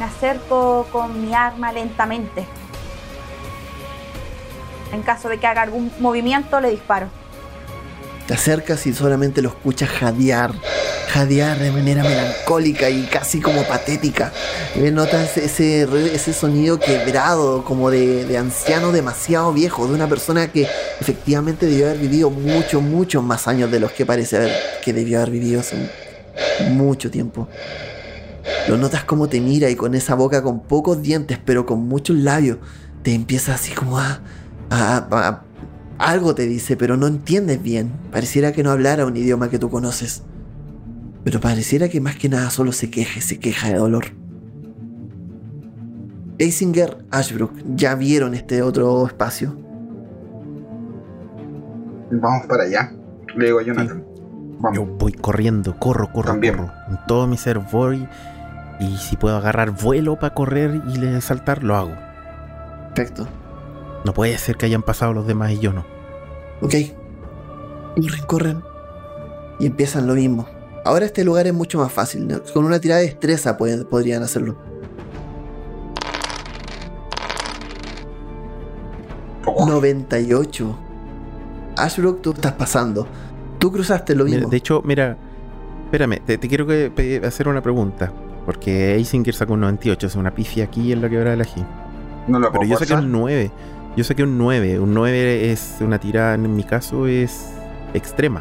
[0.00, 2.44] Me acerco con mi arma lentamente.
[4.92, 7.06] En caso de que haga algún movimiento, le disparo.
[8.26, 10.52] Te acercas y solamente lo escuchas jadear,
[11.12, 14.32] jadear de manera melancólica y casi como patética.
[14.92, 15.82] Notas ese,
[16.14, 20.66] ese sonido quebrado, como de, de anciano demasiado viejo, de una persona que
[21.00, 24.52] efectivamente debió haber vivido muchos, muchos más años de los que parece haber,
[24.84, 25.90] que debió haber vivido hace
[26.70, 27.48] mucho tiempo.
[28.68, 32.16] Lo notas como te mira y con esa boca con pocos dientes, pero con muchos
[32.16, 32.58] labios,
[33.02, 34.20] te empieza así como a,
[34.70, 35.42] a- a-
[36.02, 37.92] algo te dice, pero no entiendes bien.
[38.10, 40.22] Pareciera que no hablara un idioma que tú conoces.
[41.24, 44.06] Pero pareciera que más que nada solo se queja, y se queja de dolor.
[46.38, 49.56] Eisinger, Ashbrook, ya vieron este otro espacio.
[52.10, 52.92] Vamos para allá.
[53.36, 54.04] Le digo a Jonathan.
[54.58, 54.76] Vamos.
[54.76, 56.56] Yo voy corriendo, corro, corro, También.
[56.56, 56.72] corro.
[56.88, 58.06] En todo mi ser voy.
[58.80, 61.92] Y si puedo agarrar vuelo para correr y le saltar, lo hago.
[62.94, 63.28] Perfecto.
[64.04, 65.84] No puede ser que hayan pasado los demás y yo no.
[66.60, 66.74] Ok.
[67.96, 68.62] Corren, corren.
[69.58, 70.46] Y empiezan lo mismo.
[70.84, 72.26] Ahora este lugar es mucho más fácil.
[72.26, 72.40] ¿no?
[72.52, 74.56] Con una tirada de destreza pueden- podrían hacerlo.
[79.46, 80.78] Oh, 98.
[81.76, 83.06] Ashbrook, tú estás pasando.
[83.58, 84.50] Tú cruzaste lo Mira, mismo.
[84.50, 85.16] de hecho, mira,
[85.84, 88.12] espérame, te, te quiero que- pe- hacer una pregunta.
[88.44, 91.64] Porque Eisinger sacó un 98, es una pifia aquí en la quebrada de la G.
[92.26, 93.50] no lo Pero puedo yo saqué un 9.
[93.96, 94.80] Yo saqué un 9.
[94.80, 97.50] Un 9 es una tirada, en mi caso, es
[97.92, 98.40] extrema.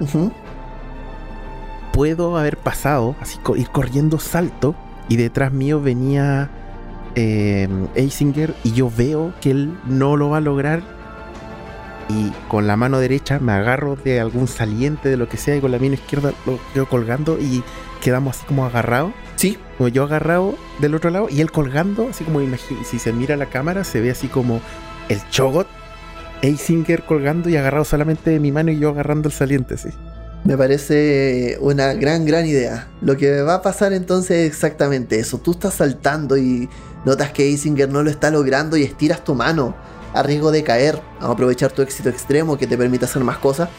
[1.92, 4.76] Puedo haber pasado, así ir corriendo salto,
[5.10, 6.50] y detrás mío venía
[7.16, 10.82] eh, Eisinger, y yo veo que él no lo va a lograr.
[12.08, 15.62] Y con la mano derecha me agarro de algún saliente, de lo que sea, y
[15.62, 17.62] con la mano izquierda lo quedo colgando, y
[18.02, 19.12] quedamos así como agarrados.
[19.36, 22.40] Sí, Como yo agarrado del otro lado y él colgando, así como
[22.86, 24.62] si se mira la cámara, se ve así como
[25.12, 25.68] el Chogot,
[26.42, 29.90] Eisinger colgando y agarrado solamente de mi mano y yo agarrando el saliente, sí.
[30.44, 32.88] Me parece una gran, gran idea.
[33.02, 35.38] Lo que va a pasar entonces es exactamente eso.
[35.38, 36.68] Tú estás saltando y
[37.06, 39.76] notas que Eisinger no lo está logrando y estiras tu mano
[40.14, 41.00] a riesgo de caer.
[41.20, 43.70] A aprovechar tu éxito extremo que te permite hacer más cosas.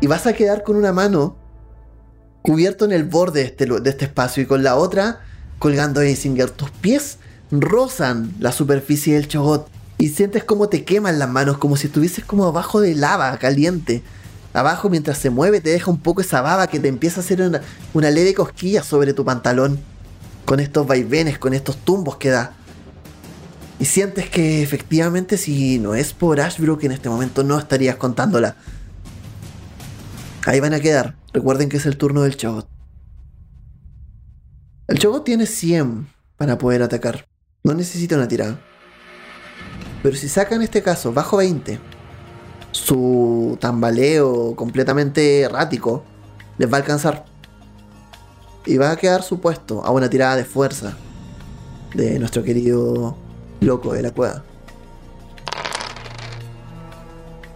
[0.00, 1.36] Y vas a quedar con una mano
[2.42, 5.22] cubierto en el borde de este, este espacio y con la otra
[5.58, 6.50] colgando a Eisinger.
[6.50, 7.18] Tus pies
[7.50, 9.66] rozan la superficie del chogot
[10.00, 14.02] y sientes como te queman las manos, como si estuvieses como abajo de lava caliente.
[14.54, 17.42] Abajo, mientras se mueve, te deja un poco esa baba que te empieza a hacer
[17.42, 17.60] una,
[17.92, 19.78] una leve cosquilla sobre tu pantalón.
[20.46, 22.54] Con estos vaivenes, con estos tumbos que da.
[23.78, 28.56] Y sientes que efectivamente, si no es por Ashbrook, en este momento no estarías contándola.
[30.46, 31.14] Ahí van a quedar.
[31.34, 32.66] Recuerden que es el turno del Chogot.
[34.88, 36.08] El Chogot tiene 100
[36.38, 37.28] para poder atacar.
[37.62, 38.58] No necesita una tirada.
[40.02, 41.78] Pero si saca en este caso bajo 20,
[42.72, 46.04] su tambaleo completamente errático
[46.58, 47.24] les va a alcanzar.
[48.66, 50.96] Y va a quedar su puesto a una tirada de fuerza
[51.94, 53.16] de nuestro querido
[53.60, 54.44] loco de la cueva.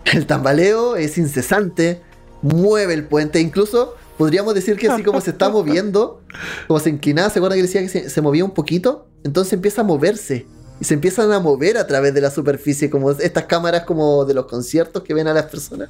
[0.04, 2.02] El tambaleo es incesante,
[2.42, 6.22] mueve el puente, incluso podríamos decir que así como se está moviendo,
[6.68, 9.08] como se inclinaba, ¿se acuerdan que decía que se, se movía un poquito?
[9.24, 10.46] Entonces empieza a moverse
[10.84, 14.46] se empiezan a mover a través de la superficie, como estas cámaras como de los
[14.46, 15.88] conciertos que ven a las personas.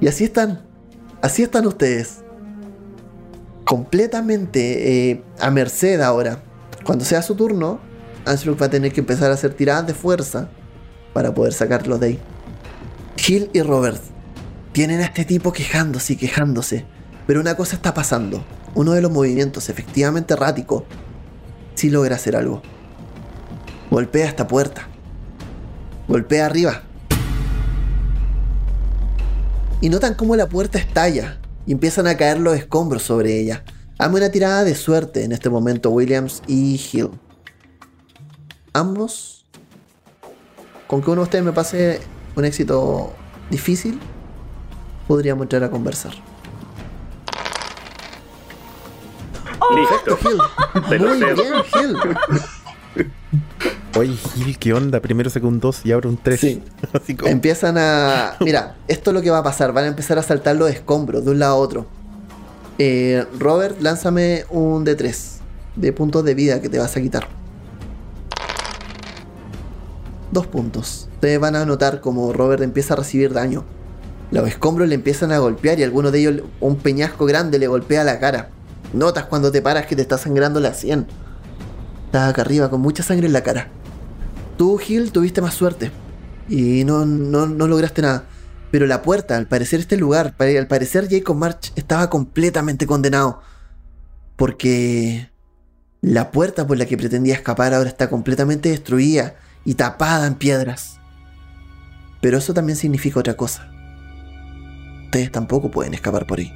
[0.00, 0.62] Y así están,
[1.22, 2.18] así están ustedes.
[3.64, 6.42] Completamente eh, a merced ahora.
[6.84, 7.80] Cuando sea su turno,
[8.24, 10.48] Ansbrook va a tener que empezar a hacer tiradas de fuerza
[11.12, 12.20] para poder sacarlo de ahí.
[13.26, 14.00] Hill y Robert
[14.72, 16.84] tienen a este tipo quejándose y quejándose.
[17.26, 18.44] Pero una cosa está pasando.
[18.74, 20.84] Uno de los movimientos efectivamente errático
[21.74, 22.62] sí logra hacer algo.
[23.90, 24.88] Golpea esta puerta.
[26.08, 26.82] Golpea arriba.
[29.80, 33.64] Y notan cómo la puerta estalla y empiezan a caer los escombros sobre ella.
[33.98, 37.10] Hazme una tirada de suerte en este momento, Williams y Hill.
[38.72, 39.46] Ambos.
[40.86, 42.00] Con que uno de ustedes me pase
[42.36, 43.12] un éxito
[43.50, 43.98] difícil,
[45.08, 46.12] podríamos entrar a conversar.
[49.74, 50.18] Listo.
[50.22, 51.00] Hill.
[51.00, 51.36] Muy bien,
[51.74, 51.96] Hill.
[53.96, 55.00] Oye, Gil, ¿qué onda?
[55.00, 56.38] Primero saqué un 2 y ahora un 3.
[56.38, 56.62] Sí.
[56.92, 57.30] Así como...
[57.30, 58.36] Empiezan a.
[58.40, 59.72] Mira, esto es lo que va a pasar.
[59.72, 61.86] Van a empezar a saltar los escombros de un lado a otro.
[62.78, 65.36] Eh, Robert, lánzame un D3
[65.76, 67.26] de puntos de vida que te vas a quitar.
[70.30, 71.08] Dos puntos.
[71.14, 73.64] Ustedes van a notar como Robert empieza a recibir daño.
[74.30, 78.04] Los escombros le empiezan a golpear y alguno de ellos, un peñasco grande, le golpea
[78.04, 78.50] la cara.
[78.92, 81.06] Notas cuando te paras que te está sangrando la sien.
[82.16, 83.68] Acá arriba con mucha sangre en la cara.
[84.56, 85.90] Tú, Gil, tuviste más suerte.
[86.48, 88.24] Y no, no, no lograste nada.
[88.70, 93.40] Pero la puerta, al parecer este lugar, al parecer Jacob March estaba completamente condenado.
[94.36, 95.30] Porque
[96.00, 100.98] la puerta por la que pretendía escapar ahora está completamente destruida y tapada en piedras.
[102.20, 103.70] Pero eso también significa otra cosa.
[105.04, 106.52] Ustedes tampoco pueden escapar por ahí.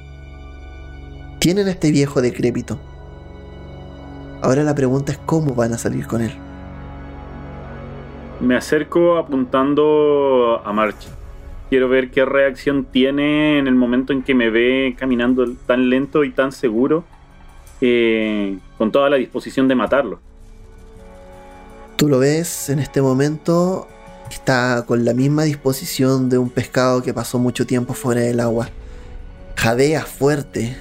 [1.39, 2.79] Tienen a este viejo decrépito.
[4.41, 6.31] Ahora la pregunta es cómo van a salir con él.
[8.39, 11.07] Me acerco apuntando a March.
[11.69, 16.23] Quiero ver qué reacción tiene en el momento en que me ve caminando tan lento
[16.23, 17.03] y tan seguro,
[17.81, 20.19] eh, con toda la disposición de matarlo.
[21.95, 23.87] Tú lo ves en este momento,
[24.29, 28.69] está con la misma disposición de un pescado que pasó mucho tiempo fuera del agua.
[29.55, 30.75] Jadea fuerte,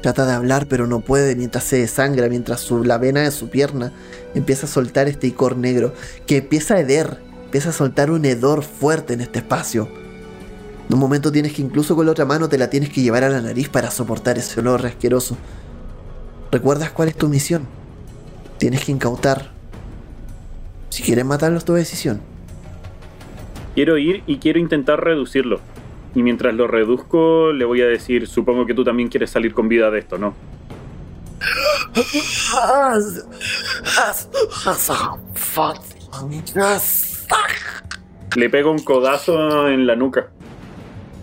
[0.00, 3.92] trata de hablar pero no puede mientras se desangra, mientras la vena de su pierna
[4.34, 5.94] empieza a soltar este icor negro,
[6.26, 9.88] que empieza a heder, empieza a soltar un hedor fuerte en este espacio.
[10.88, 13.24] En un momento tienes que incluso con la otra mano te la tienes que llevar
[13.24, 15.36] a la nariz para soportar ese olor asqueroso.
[16.50, 17.66] ¿Recuerdas cuál es tu misión?
[18.58, 19.60] Tienes que incautar
[20.90, 22.20] si quieres matarlo es tu decisión.
[23.74, 25.60] Quiero ir y quiero intentar reducirlo.
[26.14, 29.68] Y mientras lo reduzco, le voy a decir, supongo que tú también quieres salir con
[29.68, 30.34] vida de esto, ¿no?
[38.36, 40.30] Le pego un codazo en la nuca.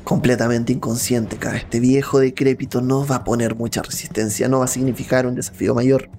[0.04, 1.58] Completamente inconsciente, cara.
[1.58, 5.76] Este viejo decrépito no va a poner mucha resistencia, no va a significar un desafío
[5.76, 6.10] mayor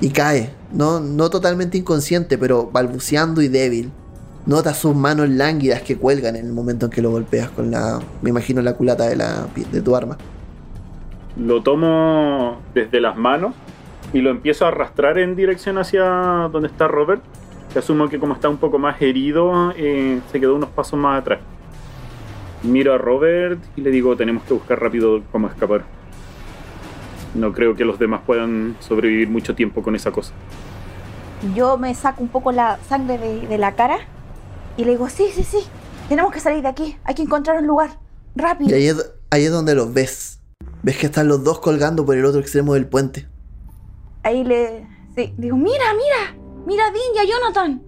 [0.00, 0.50] y cae.
[0.72, 3.92] No, no totalmente inconsciente, pero balbuceando y débil.
[4.46, 7.98] Nota sus manos lánguidas que cuelgan en el momento en que lo golpeas con la,
[8.22, 10.16] me imagino, la culata de, la, de tu arma.
[11.36, 13.54] Lo tomo desde las manos
[14.12, 16.04] y lo empiezo a arrastrar en dirección hacia
[16.52, 17.22] donde está Robert.
[17.72, 21.20] Que asumo que como está un poco más herido, eh, se quedó unos pasos más
[21.20, 21.40] atrás.
[22.62, 25.82] Miro a Robert y le digo, tenemos que buscar rápido cómo escapar.
[27.34, 30.32] No creo que los demás puedan sobrevivir mucho tiempo con esa cosa.
[31.54, 33.98] Yo me saco un poco la sangre de, la cara
[34.76, 35.58] y le digo, sí, sí, sí,
[36.08, 37.98] tenemos que salir de aquí, hay que encontrar un lugar,
[38.34, 38.70] rápido.
[38.70, 40.40] Y ahí es, ahí es donde los ves.
[40.82, 43.26] Ves que están los dos colgando por el otro extremo del puente.
[44.22, 47.82] Ahí le sí, digo, mira, mira, mira a Dean y a Jonathan.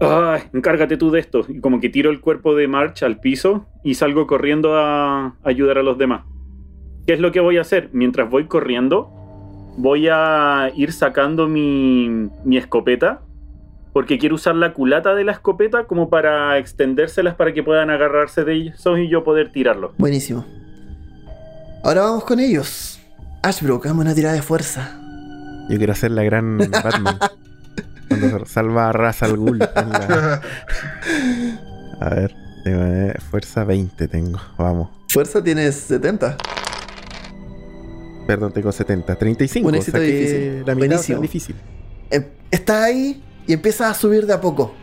[0.00, 1.44] Ay, encárgate tú de esto.
[1.48, 5.78] Y como que tiro el cuerpo de March al piso y salgo corriendo a ayudar
[5.78, 6.24] a los demás.
[7.06, 7.88] ¿Qué es lo que voy a hacer?
[7.92, 9.10] Mientras voy corriendo,
[9.76, 13.22] voy a ir sacando mi, escopeta.
[13.96, 18.44] Porque quiero usar la culata de la escopeta como para extendérselas para que puedan agarrarse
[18.44, 19.94] de ellos y yo poder tirarlo.
[19.96, 20.44] Buenísimo.
[21.82, 23.00] Ahora vamos con ellos.
[23.42, 25.00] Ashbrook, hagamos una tirada de fuerza.
[25.70, 27.18] Yo quiero hacer la gran Batman.
[28.06, 29.62] Cuando salva a Ra's al Ghul.
[31.98, 32.34] A ver,
[32.66, 34.38] eh, fuerza 20 tengo.
[34.58, 34.90] Vamos.
[35.08, 36.36] Fuerza tienes 70.
[38.26, 39.16] Perdón, tengo 70.
[39.16, 39.66] 35.
[39.66, 40.66] Un éxito difícil.
[40.66, 41.22] La Buenísimo.
[41.22, 41.56] difícil.
[42.10, 44.74] Em, está ahí y empieza a subir de a poco.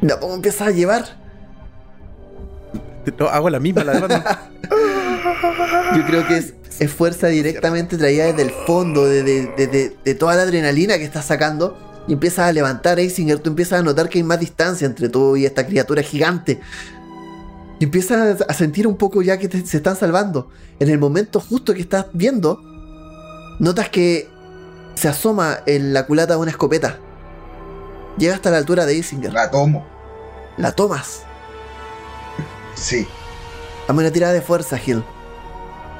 [0.00, 1.04] De a poco empieza a llevar.
[3.18, 4.40] No, hago la misma, la verdad.
[5.96, 6.54] Yo creo que es,
[6.92, 11.78] fuerza directamente traída desde el fondo, de, toda la adrenalina que estás sacando.
[12.06, 13.38] Y empiezas a levantar, Eisinger.
[13.38, 16.60] Tú empiezas a notar que hay más distancia entre tú y esta criatura gigante.
[17.80, 20.50] Y empiezas a sentir un poco ya que se están salvando.
[20.78, 22.60] En el momento justo que estás viendo,
[23.58, 24.28] Notas que
[24.96, 26.98] se asoma en la culata de una escopeta.
[28.18, 29.32] Llega hasta la altura de Isinger.
[29.32, 29.84] La tomo.
[30.56, 31.24] ¿La tomas?
[32.74, 33.06] Sí.
[33.88, 35.02] Dame una tirada de fuerza, Gil.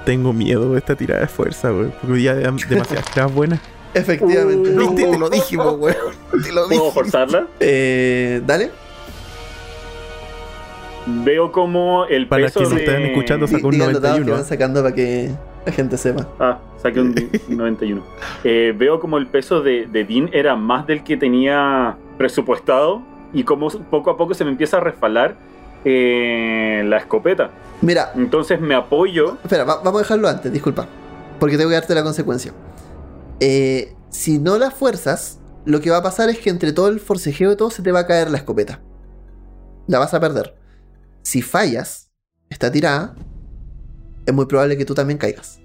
[0.05, 1.91] Tengo miedo de esta tirada de fuerza, güey.
[2.01, 2.35] Porque ya
[2.69, 3.61] demasiadas tiradas buenas.
[3.95, 4.71] Efectivamente.
[4.71, 5.07] ¿Viste?
[5.07, 5.95] Te lo dije, güey.
[6.43, 6.79] Te lo dije.
[6.81, 7.47] ¿Puedo forzarla?
[7.61, 8.71] Eh, dale.
[11.07, 14.25] Veo como el para peso Para que están escuchando sacó un 91.
[14.25, 15.31] Que van sacando para que
[15.67, 16.27] la gente sepa.
[16.39, 17.15] Ah, saqué un
[17.49, 18.03] 91.
[18.43, 23.03] Eh, veo como el peso de, de, Dean era más del que tenía presupuestado
[23.33, 25.37] y como poco a poco se me empieza a resfalar
[25.85, 27.51] eh, la escopeta.
[27.83, 28.13] Mira.
[28.15, 29.37] Entonces me apoyo.
[29.43, 30.87] Espera, vamos a dejarlo antes, disculpa.
[31.39, 32.53] Porque tengo que darte la consecuencia.
[33.41, 37.01] Eh, si no las fuerzas, lo que va a pasar es que entre todo el
[37.01, 38.81] forcejeo y todo se te va a caer la escopeta.
[39.87, 40.55] La vas a perder.
[41.23, 42.11] Si fallas,
[42.49, 43.15] está tirada,
[44.25, 45.61] es muy probable que tú también caigas.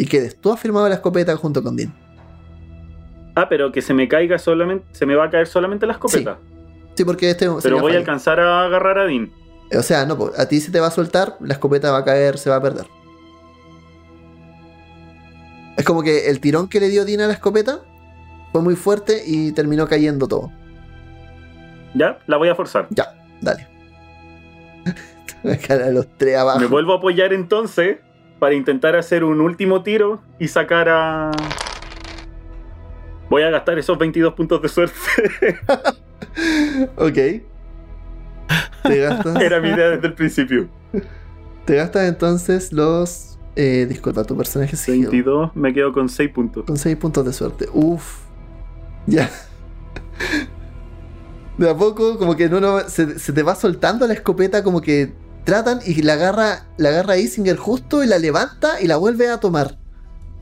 [0.00, 1.92] y quedes tú afirmado la escopeta junto con Dean.
[3.38, 4.84] Ah, pero que se me caiga solamente.
[4.90, 6.38] Se me va a caer solamente la escopeta.
[6.94, 7.48] Sí, porque este.
[7.62, 9.30] pero voy a alcanzar a agarrar a Dean.
[9.76, 12.36] O sea, no, a ti se te va a soltar, la escopeta va a caer,
[12.36, 12.86] se va a perder.
[15.76, 17.82] Es como que el tirón que le dio Dean a la escopeta
[18.50, 20.50] fue muy fuerte y terminó cayendo todo.
[21.94, 22.88] Ya, la voy a forzar.
[22.90, 23.68] Ya, dale.
[25.70, 26.58] A los tres abajo.
[26.58, 27.98] Me vuelvo a apoyar entonces
[28.40, 31.30] para intentar hacer un último tiro y sacar a.
[33.30, 34.96] Voy a gastar esos 22 puntos de suerte.
[36.96, 37.14] Ok.
[38.84, 40.68] Te gastas, Era mi idea desde el principio.
[41.64, 43.38] te gastas entonces los.
[43.56, 46.64] Eh, disculpa, tu personaje sigue 22, me quedo con 6 puntos.
[46.64, 47.66] con 6 puntos de suerte.
[47.72, 48.20] Uf.
[49.06, 49.28] Ya.
[51.56, 54.80] De a poco, como que no, no se, se te va soltando la escopeta, como
[54.80, 55.12] que
[55.44, 59.40] tratan y la agarra, la agarra Isinger justo y la levanta y la vuelve a
[59.40, 59.76] tomar.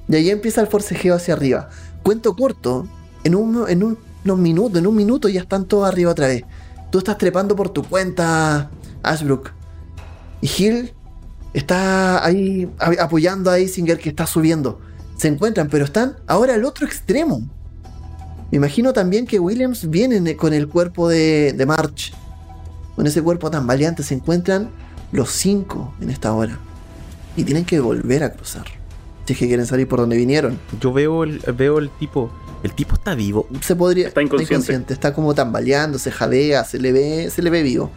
[0.08, 1.70] Y ahí empieza el forcejeo hacia arriba.
[2.06, 2.86] Cuento corto,
[3.24, 6.44] en, un, en un- unos minutos, en un minuto ya están todos arriba otra vez.
[6.92, 8.70] Tú estás trepando por tu cuenta,
[9.02, 9.50] Ashbrook.
[10.40, 10.94] Y Hill
[11.52, 14.80] está ahí apoyando a Isinger que está subiendo.
[15.16, 17.40] Se encuentran, pero están ahora al otro extremo.
[18.52, 22.12] Me imagino también que Williams viene con el cuerpo de, de March.
[22.94, 24.70] Con ese cuerpo tan valiente se encuentran
[25.10, 26.56] los cinco en esta hora.
[27.36, 28.75] Y tienen que volver a cruzar.
[29.26, 30.58] Si es que quieren salir por donde vinieron.
[30.80, 32.30] Yo veo el, veo el tipo.
[32.62, 33.48] El tipo está vivo.
[33.60, 34.08] Se podría.
[34.08, 34.92] Está inconsciente.
[34.92, 37.90] Está como tambaleando, se jadea, se le ve, se le ve vivo.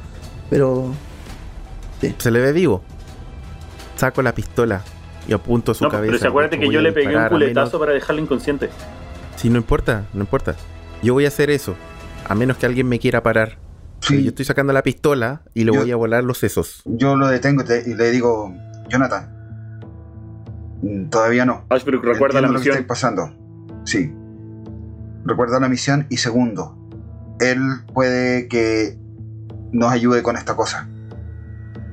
[0.49, 0.91] Pero.
[2.17, 2.81] Se le ve vivo.
[3.95, 4.81] Saco la pistola
[5.27, 6.11] y apunto a su No, cabeza.
[6.11, 8.69] pero si acuérdate que yo le pegué un culetazo para dejarlo inconsciente.
[9.35, 10.55] Sí, no importa, no importa.
[11.03, 11.75] Yo voy a hacer eso.
[12.27, 13.57] A menos que alguien me quiera parar.
[14.01, 16.81] Sí, Yo estoy sacando la pistola y le Yo- voy a volar los sesos.
[16.85, 18.53] yo lo detengo y, te- y le digo,
[18.89, 19.29] Jonathan,
[21.09, 21.65] todavía no.
[21.69, 22.75] Ashbrook, recuerda la Entiendo lo que misión.
[22.77, 23.35] está pasando.
[23.85, 24.13] Sí.
[25.25, 26.77] Recuerda la misión y segundo,
[27.39, 27.59] él
[27.93, 28.97] puede que
[29.71, 30.87] nos ayude con esta cosa.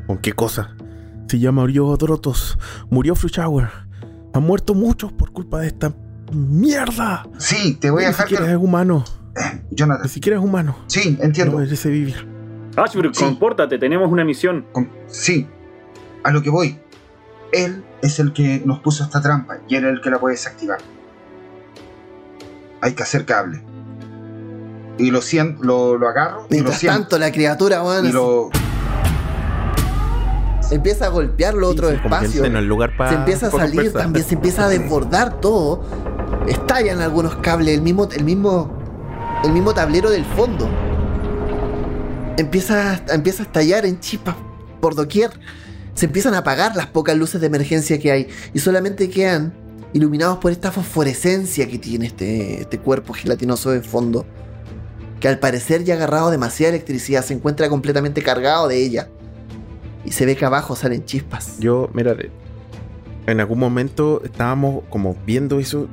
[0.06, 0.76] ¿Con qué cosa?
[1.28, 2.58] Si ya murió Drotos,
[2.90, 3.68] murió Fruchauer.
[4.32, 5.92] Han muerto muchos por culpa de esta
[6.32, 7.26] mierda.
[7.38, 8.52] Sí, te voy a Ni dejar siquiera que...
[8.52, 9.04] es humano.
[9.36, 10.76] Eh, Jonathan, Ni siquiera es humano.
[10.86, 11.58] sí, No entiendo.
[11.58, 12.26] merece vivir.
[12.76, 13.24] Ashbrook, Sí.
[13.24, 14.66] compórtate, tenemos una misión.
[14.72, 15.46] Com- Sí,
[16.22, 16.78] a lo que voy.
[17.52, 20.34] Él es el que nos puso esta trampa y él es el que la puede
[20.34, 20.78] desactivar.
[22.80, 23.62] Hay que hacer cable.
[24.98, 26.98] Y lo siento, lo, lo agarro y lo Mientras siento.
[27.00, 28.50] tanto, la criatura, weón, Y lo.
[30.70, 32.46] empieza a golpear los otros Sí, espacios.
[32.46, 35.82] en el lugar se empieza a salir también, se empieza a desbordar todo.
[36.48, 38.70] Estallan algunos cables, el mismo, el mismo,
[39.44, 40.68] el mismo tablero del fondo.
[42.36, 44.34] Empieza, empieza a estallar en chispas
[44.80, 45.30] por doquier.
[45.96, 49.54] Se empiezan a apagar las pocas luces de emergencia que hay y solamente quedan
[49.94, 54.26] iluminados por esta fosforescencia que tiene este, este cuerpo gelatinoso de fondo.
[55.20, 59.08] Que al parecer ya ha agarrado demasiada electricidad, se encuentra completamente cargado de ella.
[60.04, 61.58] Y se ve que abajo salen chispas.
[61.60, 62.14] Yo, mira,
[63.26, 65.88] en algún momento estábamos como viendo eso.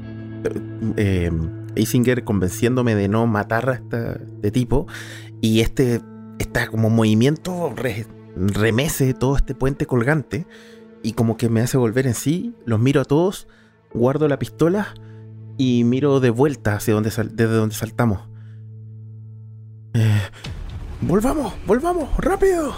[0.98, 1.32] Eh,
[1.76, 4.86] Eisinger convenciéndome de no matar a este tipo.
[5.40, 6.02] Y este
[6.40, 7.74] está como movimiento
[8.36, 10.46] remece todo este puente colgante.
[11.02, 12.56] Y como que me hace volver en sí.
[12.66, 13.48] Los miro a todos,
[13.94, 14.94] guardo la pistola
[15.58, 18.22] y miro de vuelta hacia donde desde donde saltamos.
[19.94, 20.22] Eh,
[21.02, 22.74] volvamos, volvamos, rápido.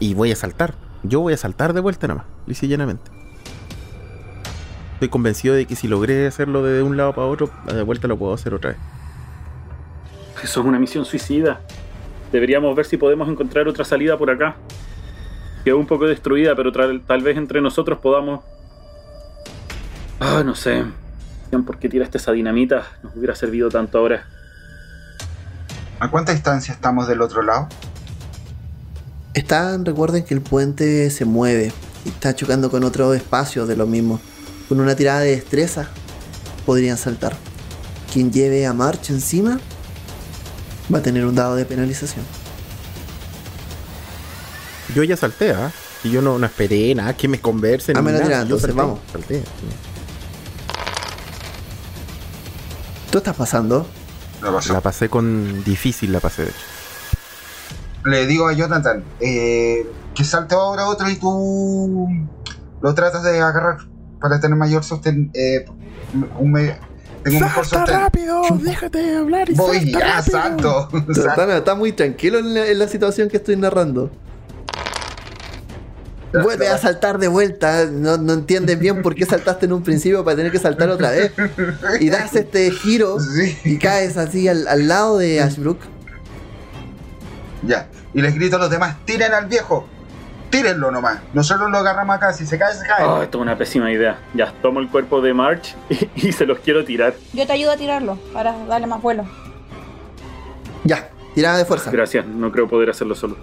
[0.00, 0.74] Y voy a saltar.
[1.02, 3.10] Yo voy a saltar de vuelta nomás, lisa y llanamente.
[4.94, 8.18] Estoy convencido de que si logré hacerlo de un lado para otro, de vuelta lo
[8.18, 8.78] puedo hacer otra vez.
[10.42, 11.60] Eso es una misión suicida.
[12.32, 14.56] Deberíamos ver si podemos encontrar otra salida por acá.
[15.64, 18.44] Quedó un poco destruida, pero tal vez entre nosotros podamos.
[20.20, 20.84] Ah, no sé.
[21.50, 22.86] ¿Por qué tiraste esa dinamita?
[23.02, 24.26] Nos hubiera servido tanto ahora.
[26.00, 27.68] ¿A cuánta distancia estamos del otro lado?
[29.34, 31.72] Están, recuerden que el puente se mueve
[32.04, 34.20] y está chocando con otro espacio de lo mismo.
[34.68, 35.88] Con una tirada de destreza
[36.66, 37.36] podrían saltar.
[38.12, 39.58] Quien lleve a March encima
[40.92, 42.24] va a tener un dado de penalización.
[44.94, 45.70] Yo ya salté, ¿ah?
[46.04, 47.96] Y yo no, no esperé nada que me conversen.
[47.96, 49.00] Ah, me la tira, entonces, salté, vamos.
[49.12, 49.42] Salté.
[53.10, 53.86] ¿Tú estás pasando?
[54.42, 54.72] Lo pasó.
[54.72, 56.58] La pasé con difícil, la pasé de hecho.
[58.04, 62.08] Le digo a Jonathan eh, que salte ahora otro y tú
[62.80, 63.78] lo tratas de agarrar
[64.20, 65.30] para tener mayor sostén.
[65.34, 65.64] Eh,
[66.38, 66.78] un me-
[67.28, 67.96] tengo un mejor sostén.
[68.00, 68.42] rápido!
[68.62, 70.88] ¡Déjate de hablar y Voy, ya, salto.
[70.92, 71.12] salto.
[71.12, 74.10] Está, está muy tranquilo en la, en la situación que estoy narrando.
[76.42, 77.86] Vuelve a saltar de vuelta.
[77.86, 81.10] No, no entiendes bien por qué saltaste en un principio para tener que saltar otra
[81.10, 81.32] vez.
[82.00, 83.56] Y das este giro Sí.
[83.64, 85.78] y caes así al, al lado de Ashbrook.
[87.66, 87.88] Ya.
[88.12, 89.88] Y les grito a los demás, tiren al viejo.
[90.50, 91.20] Tírenlo nomás.
[91.34, 92.32] Nosotros lo agarramos acá.
[92.32, 93.04] Si se cae, se cae.
[93.04, 94.18] Oh, esto es una pésima idea.
[94.34, 97.14] Ya, tomo el cuerpo de March y, y se los quiero tirar.
[97.32, 99.26] Yo te ayudo a tirarlo para darle más vuelo.
[100.84, 101.90] Ya, tirada de fuerza.
[101.90, 103.36] Gracias, no creo poder hacerlo solo.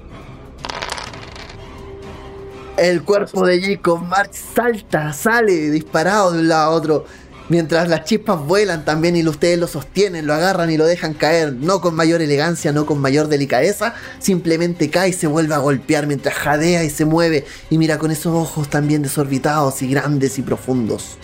[2.78, 7.06] El cuerpo de Jacob March salta, sale disparado de un lado a otro.
[7.48, 11.54] Mientras las chispas vuelan también y ustedes lo sostienen, lo agarran y lo dejan caer,
[11.54, 16.08] no con mayor elegancia, no con mayor delicadeza, simplemente cae y se vuelve a golpear
[16.08, 20.42] mientras jadea y se mueve y mira con esos ojos también desorbitados y grandes y
[20.42, 21.18] profundos.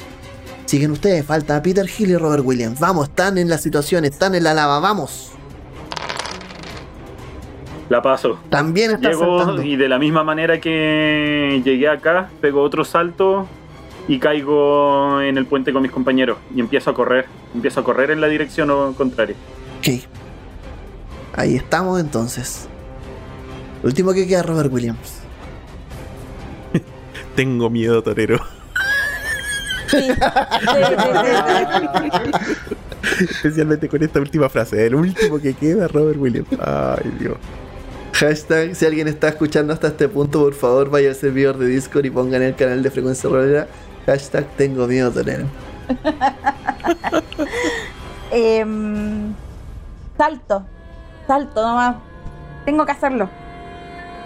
[0.65, 2.79] Siguen ustedes, falta Peter Hill y Robert Williams.
[2.79, 5.31] Vamos, están en la situación, están en la lava, vamos.
[7.89, 8.39] La paso.
[8.49, 9.63] También están Llego saltando.
[9.63, 13.49] y de la misma manera que llegué acá, pego otro salto
[14.11, 17.27] y caigo en el puente con mis compañeros y empiezo a correr.
[17.55, 19.35] Empiezo a correr en la dirección o- contraria.
[19.79, 19.87] Ok.
[21.33, 22.67] Ahí estamos entonces.
[23.83, 25.21] Último que queda Robert Williams.
[27.37, 28.37] Tengo miedo, torero.
[29.87, 29.97] Sí.
[33.19, 34.85] Especialmente con esta última frase.
[34.87, 36.47] El último que queda, Robert Williams.
[36.59, 37.37] Ay, Dios.
[38.13, 42.05] Hashtag, si alguien está escuchando hasta este punto, por favor vaya al servidor de Discord
[42.05, 43.67] y pongan el canal de Frecuencia Rolera.
[44.05, 45.45] Hashtag tengo miedo torero.
[48.31, 49.35] Em,
[50.17, 50.65] salto.
[51.27, 51.97] Salto nomás.
[52.65, 53.29] Tengo que hacerlo.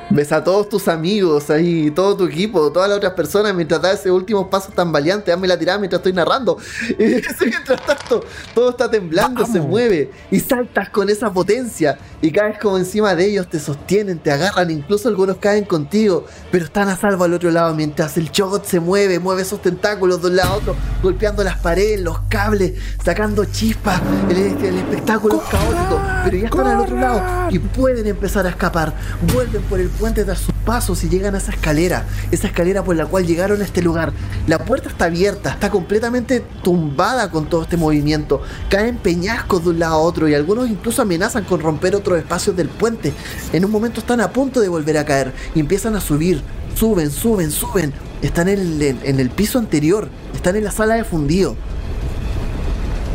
[0.09, 4.01] Ves a todos tus amigos ahí, todo tu equipo, todas las otras personas mientras das
[4.01, 5.31] ese último paso tan valiente.
[5.31, 6.57] Dame la tirada mientras estoy narrando.
[6.99, 12.57] Y mientras tanto, todo está temblando, se mueve y saltas con esa potencia y caes
[12.59, 16.95] como encima de ellos, te sostienen, te agarran, incluso algunos caen contigo, pero están a
[16.95, 20.53] salvo al otro lado mientras el chogot se mueve, mueve esos tentáculos de un lado
[20.53, 24.01] a otro, golpeando las paredes, los cables, sacando chispas.
[24.29, 28.49] El, el espectáculo es caótico, pero ya están al otro lado y pueden empezar a
[28.49, 28.93] escapar.
[29.33, 32.95] Vuelven por el puente tras sus pasos y llegan a esa escalera, esa escalera por
[32.95, 34.13] la cual llegaron a este lugar.
[34.47, 38.41] La puerta está abierta, está completamente tumbada con todo este movimiento.
[38.69, 42.55] Caen peñascos de un lado a otro y algunos incluso amenazan con romper otros espacios
[42.55, 43.13] del puente.
[43.53, 46.41] En un momento están a punto de volver a caer y empiezan a subir.
[46.75, 47.93] Suben, suben, suben.
[48.21, 51.55] Están en el, en el piso anterior, están en la sala de fundido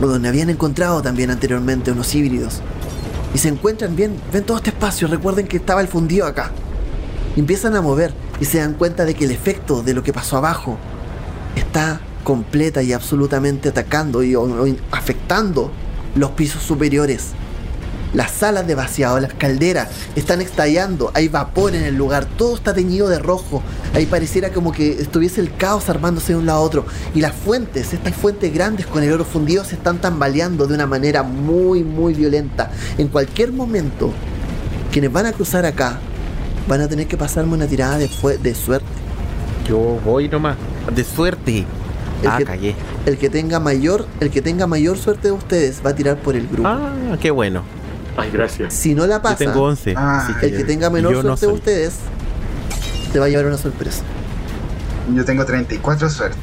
[0.09, 2.61] donde habían encontrado también anteriormente unos híbridos.
[3.35, 6.51] Y se encuentran bien, ven todo este espacio, recuerden que estaba el fundido acá.
[7.41, 10.37] Empiezan a mover y se dan cuenta de que el efecto de lo que pasó
[10.37, 10.77] abajo
[11.57, 14.37] está completa y absolutamente atacando y
[14.91, 15.71] afectando
[16.17, 17.29] los pisos superiores.
[18.13, 22.75] Las salas de vaciado, las calderas están estallando, hay vapor en el lugar, todo está
[22.75, 23.63] teñido de rojo.
[23.95, 26.85] Ahí pareciera como que estuviese el caos armándose de un lado a otro.
[27.15, 30.87] Y las fuentes, estas fuentes grandes con el oro fundido, se están tambaleando de una
[30.87, 32.71] manera muy, muy violenta.
[32.99, 34.13] En cualquier momento,
[34.93, 36.01] quienes van a cruzar acá
[36.69, 38.87] van a tener que pasarme una tirada de, fue- de suerte.
[39.69, 40.57] Yo voy nomás.
[40.95, 41.65] De suerte.
[42.23, 42.75] El Ah, que- callé.
[43.07, 46.37] El que tenga mayor, el que tenga mayor suerte de ustedes va a tirar por
[46.37, 46.69] el grupo.
[46.69, 47.63] Ah, qué bueno.
[48.17, 48.75] Ay, gracias.
[48.75, 49.95] Si no la Yo pasa, tengo 11.
[49.97, 51.95] Ah, el que tenga menor yo no suerte de ustedes
[53.13, 54.03] te va a llevar una sorpresa.
[55.15, 56.37] Yo tengo 34 suerte.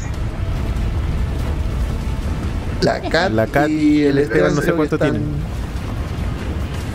[2.82, 5.30] La Cat, La Cat y el Esteban no sé cuánto están- tienen.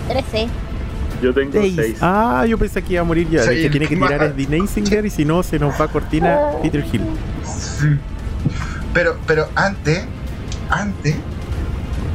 [0.08, 0.48] 13.
[1.22, 1.74] Yo tengo Seis.
[1.76, 1.98] 6.
[2.00, 3.42] Ah, yo pensé que iba a morir ya.
[3.44, 5.88] El que tiene que tirar es Dean Singer y si no, se nos va a
[5.88, 7.02] cortina Peter Hill.
[8.92, 10.04] Pero, pero antes,
[10.68, 11.14] antes,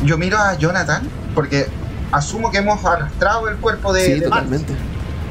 [0.04, 1.04] yo miro a Jonathan,
[1.34, 1.68] porque
[2.12, 4.74] asumo que hemos arrastrado el cuerpo de, Sí, de totalmente.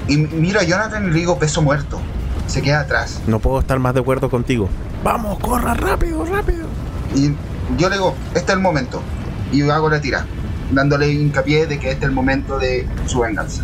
[0.09, 2.01] Y miro a Jonathan y le digo peso muerto.
[2.47, 3.21] Se queda atrás.
[3.27, 4.69] No puedo estar más de acuerdo contigo.
[5.05, 6.67] Vamos, corra rápido, rápido.
[7.15, 7.33] Y
[7.77, 9.03] yo le digo, este es el momento.
[9.53, 10.27] Y hago la tira,
[10.73, 13.63] dándole hincapié de que este es el momento de su venganza.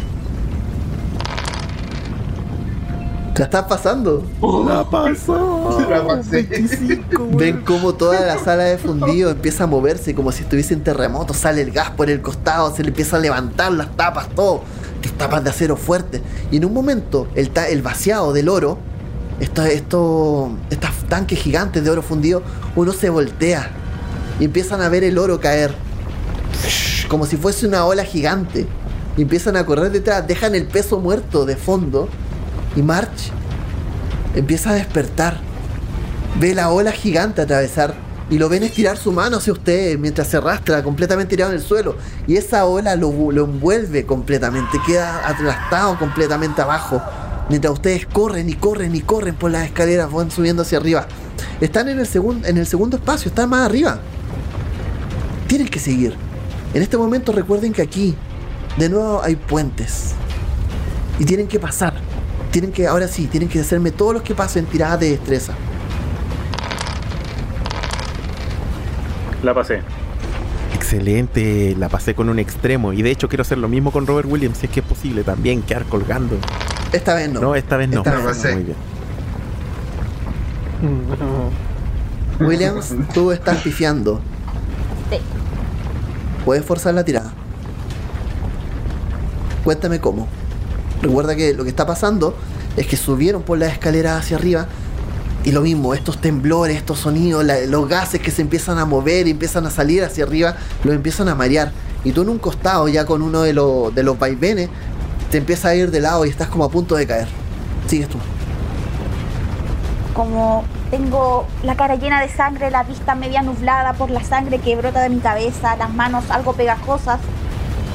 [3.39, 4.23] La estás pasando.
[4.69, 5.85] La pasó.
[5.89, 6.43] La pasé.
[6.43, 7.37] 25, güey.
[7.53, 11.35] Ven cómo toda la sala de fundido empieza a moverse como si estuviese en terremoto.
[11.35, 14.63] Sale el gas por el costado, se le empieza a levantar las tapas, todo.
[15.03, 16.23] Las tapas de acero fuerte.
[16.53, 18.79] Y en un momento, el, ta- el vaciado del oro,
[19.41, 22.43] esto, esto, estos tanques gigantes de oro fundido,
[22.77, 23.71] uno se voltea
[24.39, 25.75] y empiezan a ver el oro caer.
[27.09, 28.67] Como si fuese una ola gigante.
[29.17, 32.09] Empiezan a correr detrás, dejan el peso muerto de fondo.
[32.77, 33.31] Y March
[34.35, 35.41] empieza a despertar
[36.41, 37.93] ve la ola gigante atravesar
[38.31, 41.63] y lo ven estirar su mano hacia usted mientras se arrastra completamente tirado en el
[41.63, 41.97] suelo
[42.27, 47.03] y esa ola lo, lo envuelve completamente, queda aplastado completamente abajo
[47.51, 51.07] Mientras ustedes corren y corren y corren por las escaleras, van subiendo hacia arriba.
[51.61, 53.99] Están en el, segun- en el segundo espacio, están más arriba.
[55.49, 56.17] Tienen que seguir.
[56.75, 58.15] En este momento recuerden que aquí,
[58.79, 60.15] de nuevo, hay puentes.
[61.19, 61.95] Y tienen que pasar.
[62.51, 65.53] Tienen que, ahora sí, tienen que hacerme todos los que pasen tiradas de destreza.
[69.43, 69.81] La pasé.
[70.75, 72.93] Excelente, la pasé con un extremo.
[72.93, 75.25] Y de hecho quiero hacer lo mismo con Robert Williams, si es que es posible
[75.25, 76.37] también, quedar colgando.
[76.93, 77.41] Esta vez no.
[77.41, 77.99] No, esta vez no.
[77.99, 78.51] Esta vez no.
[78.53, 78.77] Muy bien.
[82.41, 84.21] Williams, tú estás pifiando.
[85.11, 85.19] Sí.
[86.45, 87.33] Puedes forzar la tirada.
[89.65, 90.29] Cuéntame cómo.
[91.01, 92.37] Recuerda que lo que está pasando
[92.77, 94.67] es que subieron por las escaleras hacia arriba
[95.45, 99.33] y lo mismo, estos temblores, estos sonidos, los gases que se empiezan a mover y
[99.33, 101.73] empiezan a salir hacia arriba, los empiezan a marear.
[102.05, 104.69] Y tú en un costado, ya con uno de, los de los vaivenes,
[105.31, 107.27] te empieza a ir de lado y estás como a punto de caer.
[107.89, 108.19] Sigues tú.
[110.15, 114.77] Como tengo la cara llena de sangre, la vista media nublada por la sangre que
[114.77, 117.19] brota de mi cabeza, las manos algo pegajosas,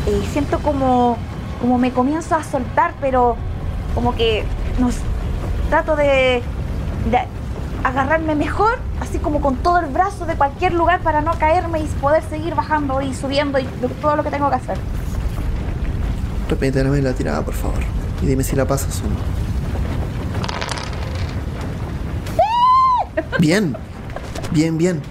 [0.08, 1.18] eh, siento como,
[1.62, 3.36] como me comienzo a soltar, pero
[3.94, 4.46] como que
[4.80, 4.96] nos
[5.70, 6.42] trato de,
[7.12, 7.20] de
[7.84, 11.86] agarrarme mejor, así como con todo el brazo de cualquier lugar para no caerme y
[12.02, 13.66] poder seguir bajando y subiendo y
[14.02, 14.78] todo lo que tengo que hacer.
[16.50, 17.80] Repíteme la tirada, por favor.
[18.22, 19.37] Y dime si la pasas o no.
[23.40, 23.76] Bien.
[24.52, 25.02] Bien, bien.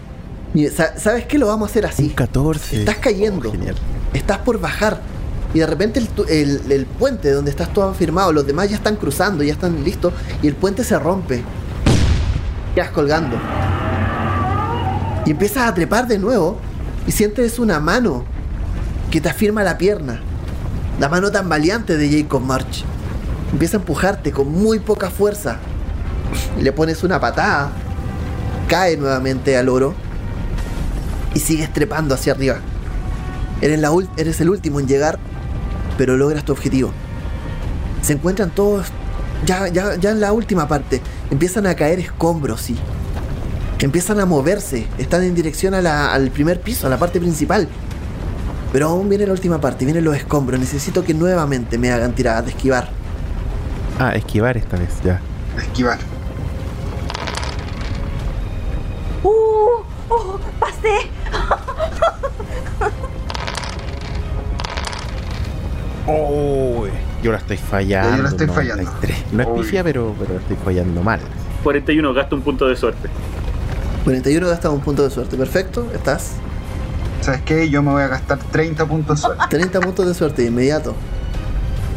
[0.97, 1.39] ¿Sabes qué?
[1.39, 2.09] Lo vamos a hacer Un así.
[2.11, 2.81] 14.
[2.81, 3.49] Estás cayendo.
[3.49, 3.75] Oh, genial.
[4.15, 5.01] Estás por bajar.
[5.55, 8.77] Y de repente el, tu- el- el puente donde estás todo firmado, los demás ya
[8.77, 10.13] están cruzando, ya están listos.
[10.43, 11.43] Y el puente se rompe.
[12.75, 13.37] Quedas colgando.
[15.25, 16.59] Y empiezas a trepar de nuevo.
[17.07, 18.25] Y sientes una mano
[19.11, 20.21] que te afirma la pierna.
[20.99, 22.85] La mano tan valiente de Jacob March.
[23.53, 25.59] Empieza a empujarte con muy poca fuerza.
[26.61, 27.71] Le pones una patada.
[28.69, 29.95] Cae nuevamente al oro.
[31.35, 32.57] Y sigues trepando hacia arriba.
[33.61, 35.19] Eres, la ul- eres el último en llegar,
[35.99, 36.93] pero logras tu objetivo.
[38.03, 38.87] Se encuentran todos
[39.45, 41.01] ya, ya, ya en la última parte.
[41.31, 42.77] Empiezan a caer escombros, sí.
[43.79, 44.87] Empiezan a moverse.
[44.99, 47.69] Están en dirección a la- al primer piso, a la parte principal.
[48.73, 50.59] Pero aún viene la última parte, vienen los escombros.
[50.59, 52.89] Necesito que nuevamente me hagan tiradas de esquivar.
[53.99, 55.21] Ah, esquivar esta vez, ya.
[55.59, 55.99] Esquivar.
[67.27, 68.17] Yo la estoy fallando.
[68.19, 69.33] Yo la estoy 93.
[69.33, 71.19] No es pifia, pero, pero la estoy fallando mal.
[71.65, 73.09] 41, gasto un punto de suerte.
[74.05, 75.37] 41 gastas un punto de suerte.
[75.37, 76.35] Perfecto, estás.
[77.23, 77.69] ¿Sabes qué?
[77.69, 79.45] Yo me voy a gastar 30 puntos de suerte.
[79.51, 80.95] 30 puntos de suerte de inmediato.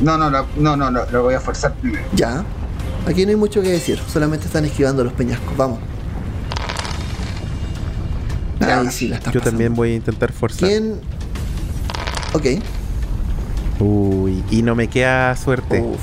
[0.02, 2.04] No, no, no, no, no, no, lo voy a forzar primero.
[2.16, 2.44] Ya.
[3.06, 5.56] Aquí no hay mucho que decir, solamente están esquivando los peñascos.
[5.56, 5.78] Vamos.
[8.60, 9.52] Ya, Ahí sí la estás Yo pasando.
[9.52, 10.68] también voy a intentar forzar.
[10.68, 11.00] ¿Quién?
[12.34, 12.46] Ok.
[13.80, 15.82] Uy, y no me queda suerte.
[15.82, 16.00] Uf.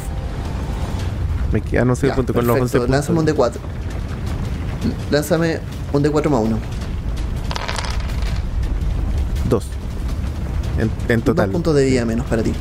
[1.53, 2.87] Me queda, no sé, Ya, punto con los 11 perfecto.
[2.87, 3.09] puntos.
[3.09, 3.59] Lánzame un D4.
[5.11, 5.61] Lánzame
[5.93, 6.59] un D4 más 1.
[9.49, 9.67] Dos.
[10.79, 11.47] En, en total.
[11.47, 12.53] Dos puntos de vida menos para ti.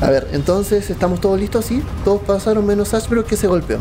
[0.00, 1.64] A ver, entonces, ¿estamos todos listos?
[1.64, 1.82] Sí.
[2.04, 3.78] Todos pasaron menos Ashbrook que se golpeó.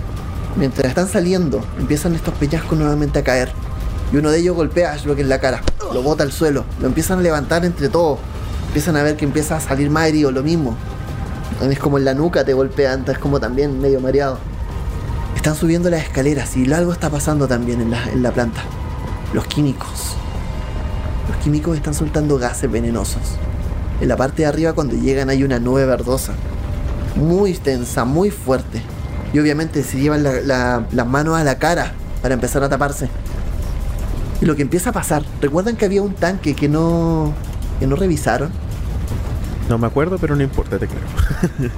[0.55, 3.51] Mientras están saliendo, empiezan estos peñascos nuevamente a caer.
[4.11, 5.61] Y uno de ellos golpea a Ashbrook en la cara.
[5.93, 6.65] Lo bota al suelo.
[6.81, 8.19] Lo empiezan a levantar entre todos.
[8.77, 10.77] Empiezan a ver que empieza a salir más herido, lo mismo.
[11.67, 14.37] Es como en la nuca te golpean, es como también medio mareado.
[15.35, 18.61] Están subiendo las escaleras y algo está pasando también en la, en la planta.
[19.33, 20.13] Los químicos.
[21.27, 23.23] Los químicos están soltando gases venenosos.
[23.99, 26.33] En la parte de arriba cuando llegan hay una nube verdosa.
[27.15, 28.83] Muy tensa, muy fuerte.
[29.33, 33.09] Y obviamente se llevan la- la- las manos a la cara para empezar a taparse.
[34.39, 37.33] Y lo que empieza a pasar, ¿recuerdan que había un tanque que no,
[37.79, 38.66] que no revisaron?
[39.69, 41.01] No me acuerdo, pero no importa, te creo.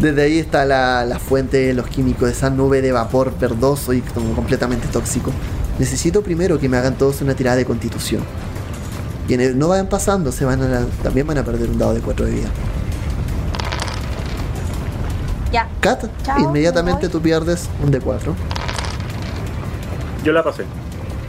[0.00, 4.00] Desde ahí está la, la fuente de los químicos, esa nube de vapor verdoso y
[4.00, 5.30] como completamente tóxico.
[5.78, 8.22] Necesito primero que me hagan todos una tirada de constitución.
[9.28, 12.26] Quienes no vayan pasando se van a, también van a perder un dado de 4
[12.26, 12.48] de vida.
[15.52, 15.68] Ya.
[15.80, 18.34] Kat, Chao, inmediatamente tú pierdes un de 4.
[20.24, 20.64] Yo la pasé.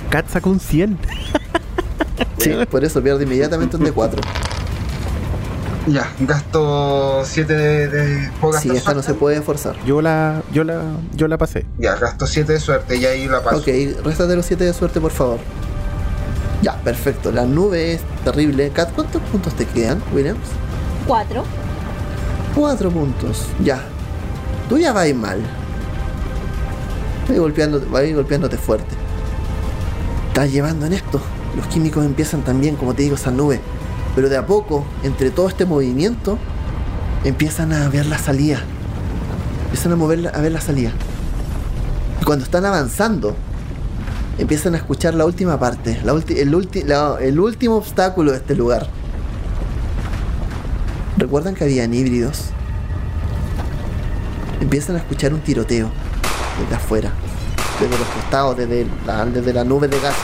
[0.09, 0.97] Kat sacó un 100.
[2.39, 4.21] Sí, por eso pierde inmediatamente un de 4.
[5.87, 8.31] Ya, gasto 7 de, de.
[8.39, 9.75] ¿Puedo Sí, gastar esta no se puede forzar.
[9.85, 10.81] Yo la, yo la,
[11.13, 11.65] yo la pasé.
[11.77, 13.57] Ya, gasto 7 de suerte y ahí la paso.
[13.57, 13.67] Ok,
[14.03, 15.39] réstate los 7 de suerte, por favor.
[16.61, 17.31] Ya, perfecto.
[17.31, 18.69] La nube es terrible.
[18.69, 20.39] Kat, ¿cuántos puntos te quedan, Williams?
[21.05, 21.43] Cuatro.
[22.55, 23.47] 4 puntos.
[23.61, 23.81] Ya.
[24.69, 25.41] Tú ya vas mal.
[27.27, 28.95] Vas golpeando, vas a ir golpeándote fuerte.
[30.29, 31.19] Estás llevando en esto.
[31.57, 33.59] Los químicos empiezan también, como te digo, esa nube.
[34.15, 36.37] Pero de a poco, entre todo este movimiento,
[37.23, 38.59] empiezan a ver la salida.
[39.65, 40.91] Empiezan a mover a ver la salida.
[42.21, 43.35] Y cuando están avanzando,
[44.37, 48.87] empiezan a escuchar la última parte, el último obstáculo de este lugar.
[51.17, 52.45] ¿Recuerdan que habían híbridos?
[54.61, 55.89] Empiezan a escuchar un tiroteo
[56.61, 57.11] desde afuera,
[57.79, 60.15] desde los costados, desde la, desde la nube de gas.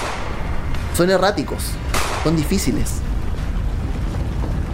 [0.96, 1.72] Son erráticos,
[2.24, 3.02] son difíciles.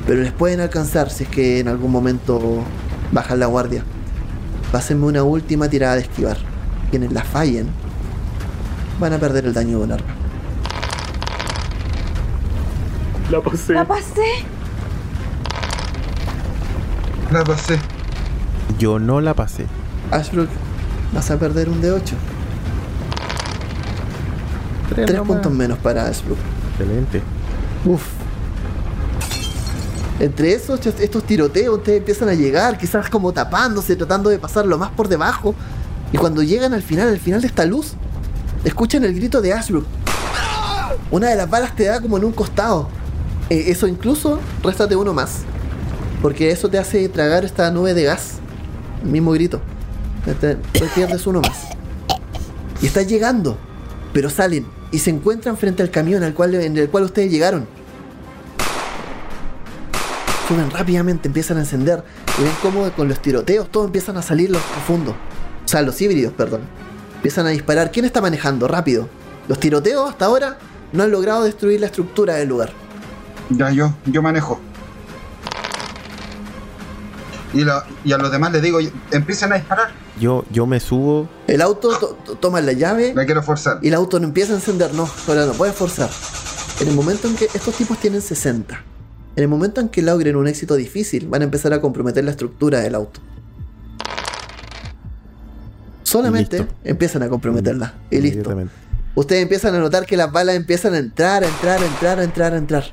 [0.07, 2.63] Pero les pueden alcanzar si es que en algún momento
[3.11, 3.83] bajan la guardia.
[4.71, 6.37] Pásenme una última tirada de esquivar.
[6.91, 7.67] Quienes la fallen
[8.99, 10.13] van a perder el daño de un arma.
[13.31, 13.73] La pasé.
[13.73, 14.21] La pasé.
[17.31, 17.79] La pasé.
[18.77, 19.65] Yo no la pasé.
[20.11, 20.49] Ashbrook,
[21.13, 22.15] vas a perder un de 8.
[24.93, 26.37] Tres puntos menos para Ashbrook.
[26.77, 27.21] Excelente.
[27.85, 28.24] Uf.
[30.19, 34.77] Entre esos, estos- tiroteos, ustedes empiezan a llegar, quizás como tapándose, tratando de pasar lo
[34.77, 35.53] más por debajo.
[36.13, 37.93] Y cuando llegan al final, al final de esta luz,
[38.63, 39.85] escuchan el grito de Ashbrook.
[41.11, 42.87] Una de las balas te da como en un costado.
[43.49, 45.39] Eh, eso incluso, réstate uno más.
[46.21, 48.35] Porque eso te hace tragar esta nube de gas.
[49.03, 49.59] Mismo grito.
[50.39, 50.57] Te
[50.95, 51.65] pierdes uno más.
[52.81, 53.57] Y estás llegando.
[54.13, 57.67] Pero salen y se encuentran frente al camión al cual, en el cual ustedes llegaron.
[60.47, 62.03] Suben rápidamente, empiezan a encender
[62.39, 65.15] y ven cómo con los tiroteos todos empiezan a salir los profundos.
[65.63, 66.61] O sea, los híbridos, perdón.
[67.15, 67.91] Empiezan a disparar.
[67.91, 68.67] ¿Quién está manejando?
[68.67, 69.09] Rápido.
[69.47, 70.57] Los tiroteos hasta ahora
[70.93, 72.71] no han logrado destruir la estructura del lugar.
[73.49, 74.59] Ya yo, yo manejo.
[77.53, 77.63] Y,
[78.11, 78.79] a los demás les digo,
[79.11, 79.91] empiecen a disparar.
[80.19, 81.27] Yo, yo me subo.
[81.47, 83.79] El auto to- to- toma la llave La quiero forzar.
[83.81, 84.93] y el auto no empieza a encender.
[84.93, 86.09] No, ahora no puedes forzar.
[86.81, 88.81] En el momento en que estos tipos tienen 60,
[89.35, 92.31] en el momento en que logren un éxito difícil, van a empezar a comprometer la
[92.31, 93.19] estructura del auto.
[96.03, 96.73] Solamente Listo.
[96.83, 97.95] empiezan a comprometerla.
[98.09, 98.55] Y listo.
[99.15, 102.23] Ustedes empiezan a notar que las balas empiezan a entrar, a entrar, a entrar, a
[102.23, 102.83] entrar, a entrar.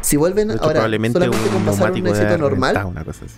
[0.00, 3.34] Si vuelven hecho, ahora, solamente con un pasar un éxito normal, reventado, una cosa así.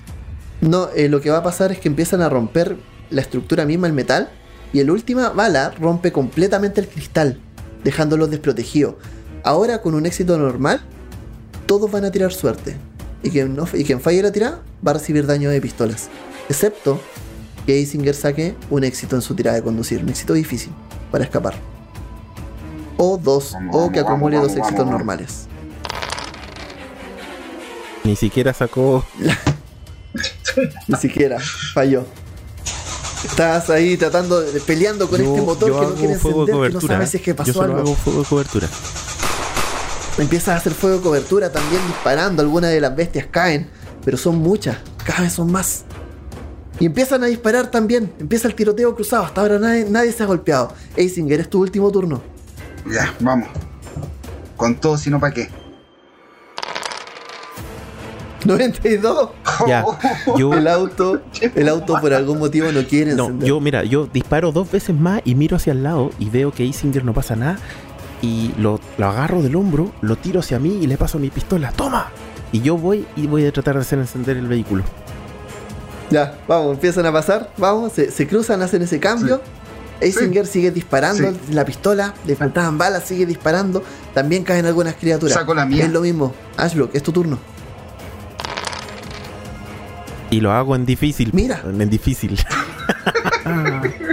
[0.61, 2.77] no, eh, lo que va a pasar es que empiezan a romper
[3.11, 4.29] la estructura misma, el metal,
[4.73, 7.41] y la última bala rompe completamente el cristal,
[7.85, 8.97] dejándolos desprotegidos.
[9.45, 10.83] Ahora, con un éxito normal,
[11.67, 12.77] todos van a tirar suerte.
[13.23, 16.09] Y quien, no, y quien falle la tirada va a recibir daño de pistolas.
[16.49, 17.01] Excepto
[17.67, 20.73] que Isinger saque un éxito en su tirada de conducir, un éxito difícil
[21.11, 21.55] para escapar.
[22.99, 24.99] O dos, Vamos, o que vamos, acumule vamos, dos vamos, éxitos vamos.
[24.99, 25.47] normales.
[28.05, 29.05] Ni siquiera sacó.
[30.89, 31.39] Ni siquiera,
[31.75, 32.05] falló.
[33.25, 36.75] Estás ahí tratando, de, peleando con Yo- este motor yo que no quiere encender, que
[36.75, 37.79] no sabes si es que Yo pasó solo algo.
[37.81, 38.69] hago fuego de cobertura.
[40.19, 43.69] Empiezas a hacer fuego de cobertura también disparando, algunas de las bestias caen,
[44.05, 45.85] pero son muchas, cada vez son más.
[46.81, 50.27] Y empiezan a disparar también, empieza el tiroteo cruzado, hasta ahora nadie, nadie se ha
[50.27, 50.73] golpeado.
[50.97, 52.23] Eisinger, es tu último turno.
[52.91, 53.49] Ya, vamos.
[54.57, 55.51] Con todo, si no, ¿para qué?
[58.45, 59.31] 92.
[59.67, 59.85] Ya,
[60.39, 60.55] yo.
[60.55, 61.21] El auto,
[61.55, 63.49] el auto por algún motivo no quiere No, encender.
[63.49, 66.65] yo, mira, yo disparo dos veces más y miro hacia el lado y veo que
[66.65, 67.59] Isinger no pasa nada.
[68.27, 71.71] Y lo, lo agarro del hombro, lo tiro hacia mí y le paso mi pistola.
[71.71, 72.09] ¡Toma!
[72.51, 74.83] Y yo voy y voy a tratar de hacer encender el vehículo.
[76.11, 79.41] Ya, vamos, empiezan a pasar, vamos, se, se cruzan, hacen ese cambio.
[80.01, 81.53] Eisinger sigue disparando Sí.
[81.53, 83.85] la pistola, le faltaban balas, sigue disparando.
[84.13, 85.35] También caen algunas criaturas.
[85.35, 85.85] Saco la mía.
[85.85, 86.35] Es lo mismo.
[86.57, 87.39] Ashbrook, es tu turno.
[90.31, 91.31] Y lo hago en difícil.
[91.33, 91.63] Mira.
[91.65, 92.39] En difícil.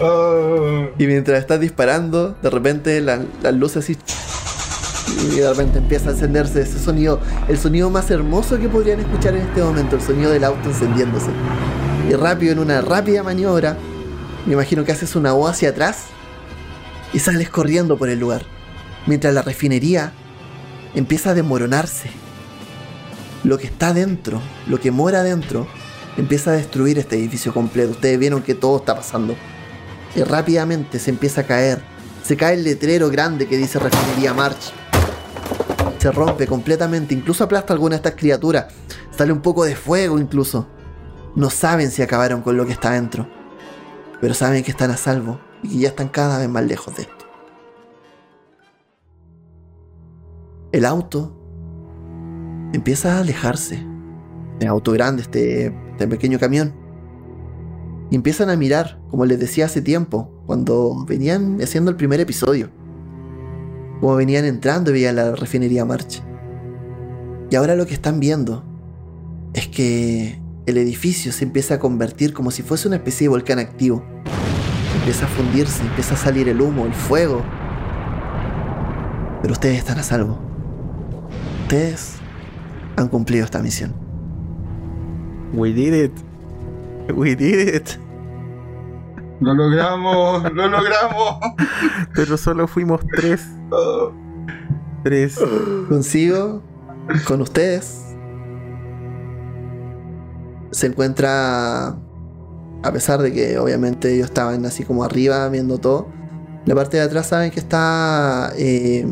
[0.00, 3.96] Ah, Y mientras estás disparando, de repente la- las luces así.
[5.32, 9.34] Y de repente empieza a encenderse ese sonido, el sonido más hermoso que podrían escuchar
[9.34, 11.28] en este momento, el sonido del auto encendiéndose.
[12.10, 13.76] Y rápido, en una rápida maniobra,
[14.46, 16.04] me imagino que haces una O hacia atrás
[17.12, 18.42] y sales corriendo por el lugar.
[19.06, 20.12] Mientras la refinería
[20.94, 22.10] empieza a desmoronarse.
[23.44, 25.66] Lo que está dentro, lo que mora adentro,
[26.16, 27.92] empieza a destruir este edificio completo.
[27.92, 29.34] Ustedes vieron que todo está pasando.
[30.16, 31.82] Y rápidamente se empieza a caer.
[32.24, 34.72] Se cae el letrero grande que dice Refinería March.
[35.98, 38.72] Se rompe completamente, incluso aplasta alguna de estas criaturas.
[39.10, 40.66] Sale un poco de fuego incluso.
[41.34, 43.28] No saben si acabaron con lo que está dentro.
[44.18, 47.02] Pero saben que están a salvo y que ya están cada vez más lejos de
[47.02, 47.26] esto.
[50.72, 51.36] El auto
[52.72, 53.76] empieza a alejarse.
[54.60, 56.85] en auto grande, este, este pequeño camión.
[58.10, 62.70] Y empiezan a mirar, como les decía hace tiempo, cuando venían haciendo el primer episodio.
[64.00, 66.22] Como venían entrando y veían la refinería March.
[67.50, 68.64] Y ahora lo que están viendo
[69.54, 73.58] es que el edificio se empieza a convertir como si fuese una especie de volcán
[73.58, 74.04] activo.
[74.98, 77.42] Empieza a fundirse, empieza a salir el humo, el fuego.
[79.42, 80.38] Pero ustedes están a salvo.
[81.62, 82.16] Ustedes
[82.96, 83.94] han cumplido esta misión.
[85.52, 86.12] We did it.
[87.14, 87.88] We did it.
[89.40, 91.38] Lo logramos, lo logramos.
[92.14, 93.46] Pero solo fuimos tres.
[95.04, 95.38] Tres.
[95.88, 96.62] Consigo,
[97.26, 98.16] con ustedes,
[100.70, 106.08] se encuentra, a pesar de que obviamente ellos estaban así como arriba viendo todo,
[106.64, 109.06] la parte de atrás saben que está eh,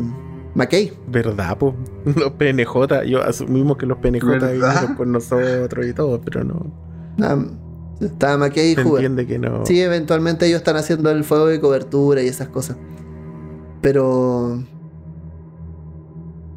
[0.55, 0.91] McKay.
[1.07, 1.75] ¿Verdad, po?
[2.05, 3.03] Los PNJ.
[3.05, 6.65] Yo asumimos que los PNJ vinieron con nosotros y todo, pero no.
[7.21, 7.37] Ah,
[7.99, 9.65] Está McKay y entiende que no.
[9.65, 12.77] Sí, eventualmente ellos están haciendo el fuego de cobertura y esas cosas.
[13.81, 14.63] Pero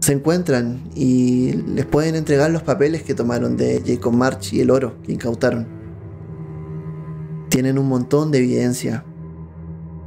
[0.00, 4.70] se encuentran y les pueden entregar los papeles que tomaron de Jacob March y el
[4.70, 5.66] oro que incautaron.
[7.50, 9.04] Tienen un montón de evidencia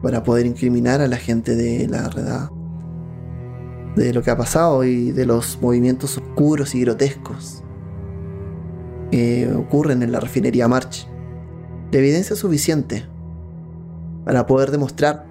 [0.02, 2.52] para poder incriminar a la gente de la redada.
[3.96, 7.62] De lo que ha pasado y de los movimientos oscuros y grotescos
[9.12, 11.11] que ocurren en la refinería March
[11.92, 13.06] la evidencia suficiente
[14.26, 15.26] para poder demostrar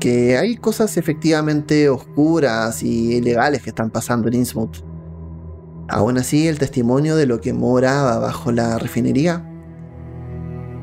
[0.00, 4.84] que hay cosas efectivamente oscuras y ilegales que están pasando en Innsmouth.
[5.88, 9.48] Aún así, el testimonio de lo que moraba bajo la refinería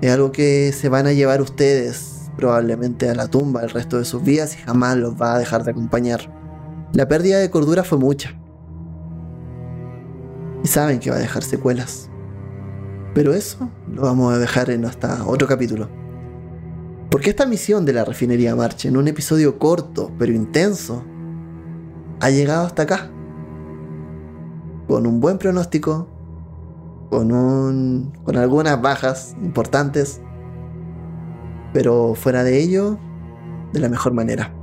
[0.02, 4.06] es algo que se van a llevar ustedes probablemente a la tumba el resto de
[4.06, 6.34] sus vidas y jamás los va a dejar de acompañar.
[6.94, 8.40] La pérdida de cordura fue mucha.
[10.64, 12.10] Y saben que va a dejar secuelas.
[13.14, 15.90] Pero eso lo vamos a dejar en hasta otro capítulo.
[17.10, 21.04] Porque esta misión de la refinería March, en un episodio corto pero intenso,
[22.22, 23.12] ha llegado hasta acá.
[24.88, 26.08] Con un buen pronóstico,
[27.10, 30.22] con, un, con algunas bajas importantes,
[31.74, 32.98] pero fuera de ello,
[33.74, 34.54] de la mejor manera.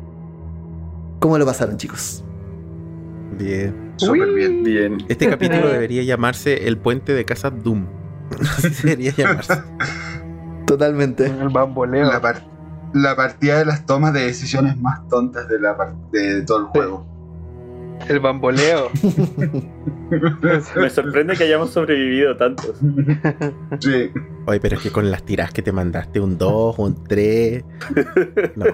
[1.21, 2.25] ¿Cómo lo pasaron, chicos?
[3.39, 3.93] Bien.
[3.97, 4.63] Súper bien.
[4.63, 4.99] Bien.
[5.09, 7.98] Este capítulo debería llamarse El puente de casa Doom.
[8.41, 9.55] Así debería llamarse.
[10.67, 11.27] Totalmente.
[11.27, 12.07] El bamboleo.
[12.07, 12.45] La, par-
[12.95, 16.65] la partida de las tomas de decisiones más tontas de, la par- de todo el
[16.67, 17.07] juego.
[18.09, 18.91] El bamboleo.
[20.77, 22.77] Me sorprende que hayamos sobrevivido tantos.
[23.81, 24.11] Sí.
[24.47, 27.65] Oye, pero es que con las tiras que te mandaste, un 2, un 3.
[28.55, 28.65] No.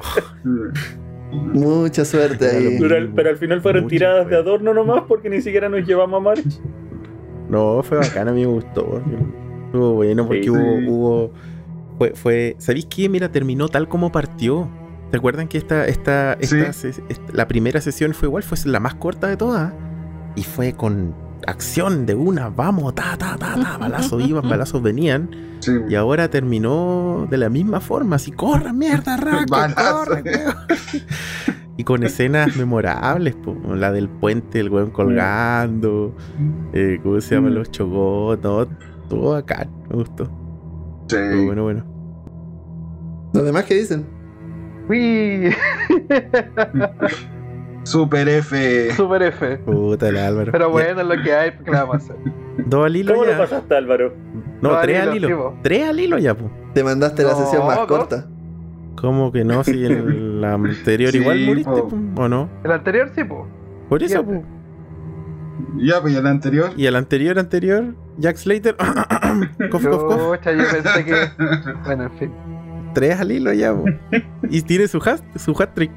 [1.33, 2.77] Mucha suerte ahí.
[2.79, 6.19] Pero al, pero al final fueron tiradas de adorno nomás porque ni siquiera nos llevamos
[6.21, 6.61] a March.
[7.49, 9.03] No, fue bacán, a mí me gustó.
[9.75, 10.51] Estuvo bueno porque Sí.
[10.51, 11.33] hubo, hubo.
[11.99, 12.55] Fue, fue.
[12.59, 13.09] ¿Sabéis qué?
[13.09, 14.69] Mira, terminó tal como partió.
[15.11, 18.45] ¿Recuerdan que esta, esta, esta, ses- esta- la primera sesión fue igual?
[18.45, 19.73] Fue la más corta de todas.
[20.37, 21.13] Y fue con
[21.49, 25.31] acción de una, vamos, ta, ta, ta, ta, balazos iban, balazos venían.
[25.61, 25.73] sí.
[25.89, 29.17] Y ahora terminó de la misma forma, así, corre, mierda,
[29.49, 30.05] Balazo.
[30.05, 30.55] corre, weón".
[31.77, 36.15] Y con escenas memorables, po, la del puente, el weón colgando,
[36.73, 37.57] eh, ¿cómo se llaman Mm.
[37.57, 38.39] los chocos?
[39.09, 40.25] Todo acá, me gustó.
[41.09, 41.17] Sí.
[41.17, 41.85] Estuvo bueno, bueno.
[43.35, 44.07] ¿Los demás qué dicen?
[44.89, 45.55] Uy,
[47.85, 48.91] Super F.
[48.93, 49.59] super F.
[49.59, 50.53] Puta el Álvaro.
[50.53, 52.17] Pero bueno, es lo que hay, ¿qué vamos a hacer?
[52.67, 53.39] Dos al hilo ¿Cómo lo ya.
[53.39, 54.15] pasaste, Álvaro?
[54.63, 55.55] No, Dos tres al hilo, hilo.
[55.63, 56.51] Tres al hilo ya, po.
[56.73, 58.27] Te mandaste la sesión más corta.
[58.97, 59.63] ¿Cómo que no?
[59.65, 61.89] Si en la anterior Sí, igual moriste, po.
[61.89, 62.49] po, ¿o no?
[62.65, 63.47] El anterior sí, po.
[63.89, 64.43] Por eso, po.
[65.77, 66.71] Ya, pues y el anterior.
[66.77, 68.77] Y el anterior, anterior, Jack Slater.
[69.71, 70.45] cof, cof, cof.
[70.45, 71.15] Yo pensé que.
[71.85, 72.33] Bueno, en fin.
[72.95, 73.85] Tres al hilo ya, po.
[74.49, 75.91] Y tiene su hat, su hat trick.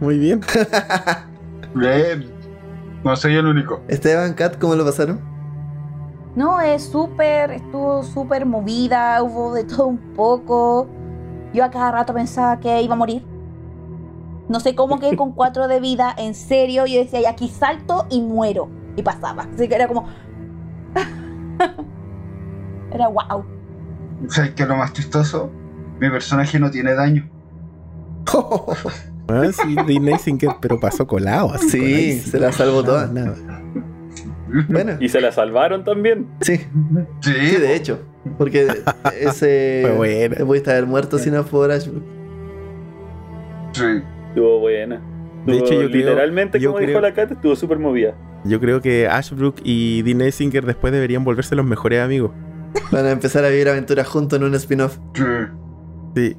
[0.00, 0.40] Muy bien.
[1.74, 2.30] Bien.
[3.04, 3.80] No soy el único.
[3.88, 5.20] Esteban, Kat, ¿cómo lo pasaron?
[6.36, 10.86] No, es súper, estuvo súper movida, hubo de todo un poco.
[11.54, 13.24] Yo a cada rato pensaba que iba a morir.
[14.48, 16.84] No sé cómo quedé con cuatro de vida, en serio.
[16.86, 18.68] Yo decía, "Y aquí salto y muero.
[18.96, 19.46] Y pasaba.
[19.54, 20.06] Así que era como.
[22.92, 23.44] era wow.
[24.28, 25.50] ¿Sabes qué es lo más chistoso?
[26.00, 27.28] Mi personaje no tiene daño.
[29.28, 31.52] Ah, sí, Disney Singer, pero pasó colado.
[31.54, 33.06] así, Sí, se la salvó Nada, toda.
[33.12, 33.62] nada.
[34.68, 36.26] Bueno, Y se la salvaron también.
[36.40, 36.66] sí, Sí,
[37.32, 38.00] sí, de hecho.
[38.36, 38.66] Porque
[39.20, 39.82] ese.
[39.86, 40.34] Fue buena.
[40.36, 41.80] Te pudiste haber muerto si no fuera.
[41.80, 41.92] Sí.
[44.28, 45.00] Estuvo buena.
[45.46, 48.14] De hecho, yo creo- literalmente, yo como dijo creo- la Kat, estuvo súper movida.
[48.44, 52.32] Yo creo que Ashbrook y Dean Singer después deberían volverse los mejores amigos.
[52.90, 54.98] Van a empezar a vivir aventuras juntos en un spin-off.
[55.14, 55.22] Sí.
[56.16, 56.36] Sí.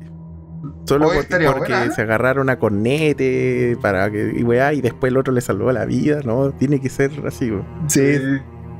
[0.85, 1.91] Solo Oye, por- estaría porque buena, ¿eh?
[1.91, 5.85] se agarraron a cornete para que y, weá, y después el otro le salvó la
[5.85, 6.51] vida, ¿no?
[6.51, 7.65] Tiene que ser así, weón.
[7.87, 8.17] Sí,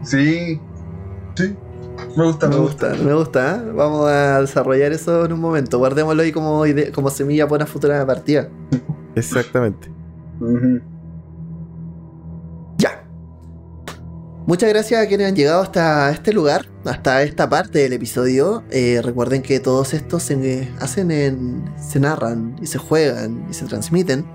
[0.03, 0.59] Sí.
[1.36, 1.55] Sí.
[2.17, 3.55] Me gusta, me gusta, me gusta.
[3.57, 3.71] ¿eh?
[3.76, 5.78] Vamos a desarrollar eso en un momento.
[5.78, 6.63] Guardémoslo ahí como,
[6.93, 8.49] como semilla para una futura partida.
[9.15, 9.89] Exactamente.
[10.39, 10.82] Ya.
[14.45, 18.61] Muchas gracias a quienes han llegado hasta este lugar, hasta esta parte del episodio.
[18.71, 21.63] Eh, recuerden que todos estos se hacen en.
[21.77, 24.25] se narran y se juegan y se transmiten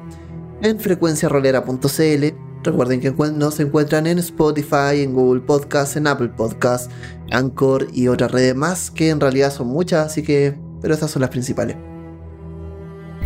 [0.62, 2.24] en frecuenciarolera.cl.
[2.64, 6.90] Recuerden que nos encuentran en Spotify, en Google Podcast, en Apple Podcast,
[7.30, 10.58] Anchor y otras redes más, que en realidad son muchas, así que.
[10.80, 11.76] pero estas son las principales.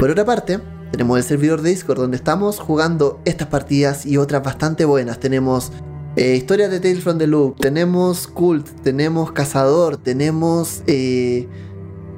[0.01, 0.59] Por otra parte,
[0.91, 5.21] tenemos el servidor de Discord donde estamos jugando estas partidas y otras bastante buenas.
[5.21, 5.71] Tenemos
[6.17, 10.83] eh, historias de Tales from the Loop, tenemos Cult, tenemos Cazador, tenemos.
[10.87, 11.49] Eh,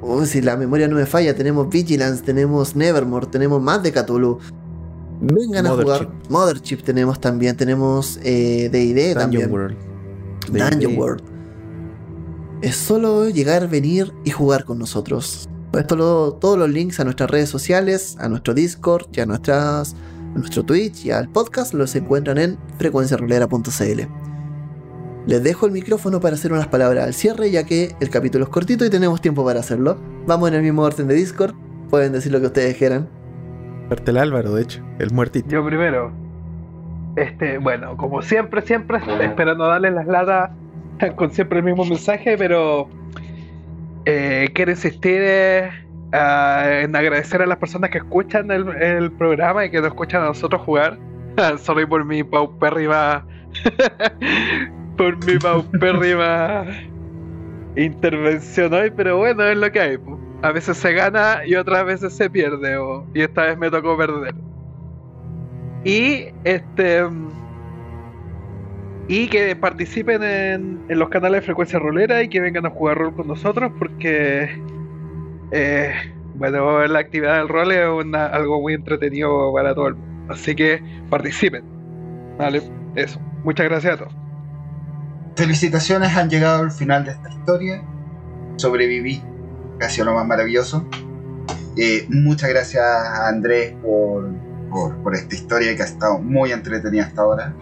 [0.01, 4.39] oh, si la memoria no me falla, tenemos Vigilance, tenemos Nevermore, tenemos más de Cthulhu.
[5.21, 6.09] Vengan a jugar.
[6.29, 9.51] Mothership tenemos también, tenemos eh, DD Dungeon también.
[9.51, 9.77] World.
[10.51, 10.97] Dungeon.
[10.97, 11.23] World.
[12.61, 15.47] Es solo llegar, venir y jugar con nosotros.
[15.73, 19.95] Esto lo- todos los links a nuestras redes sociales, a nuestro Discord y a, nuestras,
[20.35, 24.01] nuestro Twitch y al podcast los encuentran en frecuenciarolera.cl.
[25.27, 28.49] Les dejo el micrófono para hacer unas palabras al cierre, ya que el capítulo es
[28.51, 29.97] cortito y tenemos tiempo para hacerlo.
[30.27, 31.55] Vamos en el mismo orden de Discord.
[31.89, 33.09] Pueden decir lo que ustedes quieran.
[33.89, 35.49] Parte el Álvaro, de hecho, el muertito.
[35.49, 36.11] Yo primero.
[37.15, 40.51] Este, bueno, como siempre, siempre, esperando darle las latas
[41.15, 42.89] con siempre el mismo mensaje, pero
[44.05, 45.69] eh, quiero insistir eh,
[46.13, 50.21] ah, en agradecer a las personas que escuchan el, el programa y que nos escuchan
[50.23, 50.97] a nosotros jugar.
[51.59, 53.25] Sorry por mi paupérrima.
[54.97, 56.65] por mi paupérrima
[57.75, 59.97] intervención hoy, pero bueno, es lo que hay.
[60.41, 63.97] A veces se gana y otras veces se pierde, o- y esta vez me tocó
[63.97, 64.33] perder.
[65.83, 67.03] Y este.
[69.07, 72.97] Y que participen en, en los canales de frecuencia rolera y que vengan a jugar
[72.97, 74.49] rol con nosotros porque.
[75.51, 75.93] Eh,
[76.35, 80.33] bueno, la actividad del rol es una- algo muy entretenido para todo el mundo.
[80.33, 81.63] Así que participen.
[82.37, 82.61] Vale,
[82.95, 83.19] eso.
[83.43, 84.13] Muchas gracias a todos.
[85.35, 87.83] Felicitaciones, han llegado al final de esta historia.
[88.57, 89.21] Sobreviví,
[89.77, 90.87] casi lo más maravilloso.
[91.77, 94.29] Eh, muchas gracias a Andrés por,
[94.69, 97.53] por, por esta historia que ha estado muy entretenida hasta ahora.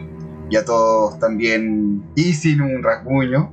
[0.49, 3.51] Y a todos también, y sin un rasguño.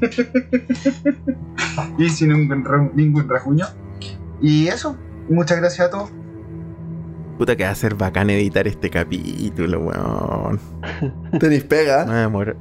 [1.98, 3.66] y sin ningún, ningún rasguño.
[4.40, 4.96] Y eso,
[5.28, 6.10] muchas gracias a todos.
[7.38, 10.60] Puta que va a ser bacán editar este capítulo, weón.
[11.40, 12.04] Tenis pega.
[12.04, 12.56] Me voy a morir.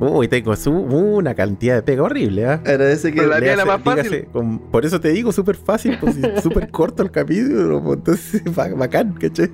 [0.00, 2.60] Uy, tengo su- una cantidad de pega horrible, ¿ah?
[2.64, 3.16] Agradece que.
[3.18, 4.04] Pero la mía era más fácil.
[4.04, 8.42] dígase, con- por eso te digo súper fácil, pues, súper corto el capítulo, pues, entonces
[8.54, 9.50] ba- bacán, ¿cachai?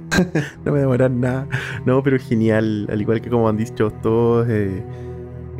[0.64, 1.48] no me demorar nada.
[1.86, 4.82] No, pero genial, al igual que como han dicho todos, eh,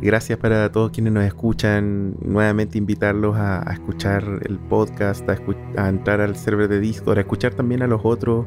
[0.01, 6.35] gracias para todos quienes nos escuchan, nuevamente invitarlos a, escuchar el podcast, a, entrar al
[6.35, 8.45] server de Discord, a escuchar también a los otros,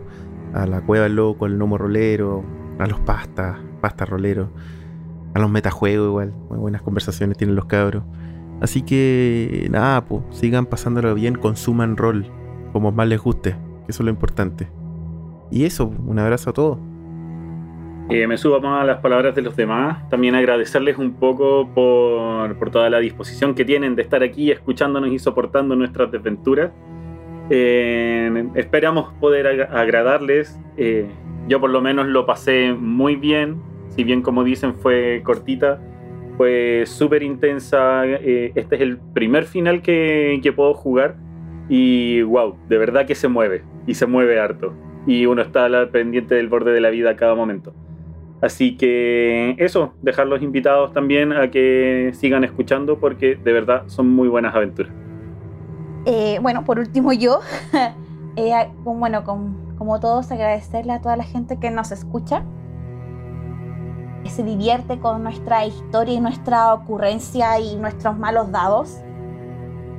[0.55, 2.45] a la Cueva Loco, al Nomo Rolero,
[2.79, 4.51] a los Pastas, Pasta Rolero,
[5.35, 8.05] a los Metajuegos igual, muy buenas conversaciones tienen los cabros.
[8.61, 12.27] Así que nada, pues sigan pasándolo bien, consuman rol
[12.73, 14.69] como más les guste, que eso es lo importante.
[15.51, 16.79] Y eso, un abrazo a todos.
[18.11, 20.09] Eh, me subo más a las palabras de los demás.
[20.09, 25.11] También agradecerles un poco por, por toda la disposición que tienen de estar aquí escuchándonos
[25.11, 26.71] y soportando nuestras desventuras.
[27.51, 30.59] Eh, esperamos poder ag- agradarles.
[30.79, 31.07] Eh,
[31.49, 33.61] yo por lo menos lo pasé muy bien.
[33.91, 35.79] Si bien como dicen fue cortita,
[36.39, 38.07] fue súper intensa.
[38.07, 41.17] Eh, este es el primer final que, que puedo jugar.
[41.69, 43.65] Y wow, de verdad que se mueve.
[43.87, 44.73] Y se mueve harto.
[45.07, 47.75] Y uno está pendiente del borde de la vida a cada momento.
[48.41, 54.09] Así que eso, dejar los invitados también a que sigan escuchando porque de verdad son
[54.11, 54.93] muy buenas aventuras.
[56.05, 57.41] Eh, bueno, por último yo,
[58.37, 62.45] eh, bueno, como todos, agradecerle a toda la gente que nos escucha,
[64.23, 68.99] que se divierte con nuestra historia y nuestra ocurrencia y nuestros malos dados.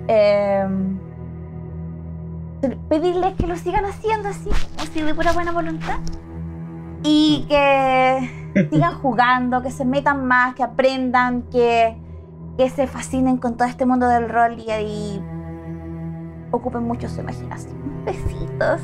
[0.07, 0.66] Eh,
[2.88, 4.49] pedirles que lo sigan haciendo así,
[4.80, 5.99] así de pura buena voluntad.
[7.04, 8.30] Y que
[8.72, 11.96] sigan jugando, que se metan más, que aprendan, que,
[12.58, 15.22] que se fascinen con todo este mundo del rol y, y
[16.52, 17.76] ocupen mucho su imaginación.
[18.06, 18.82] Besitos.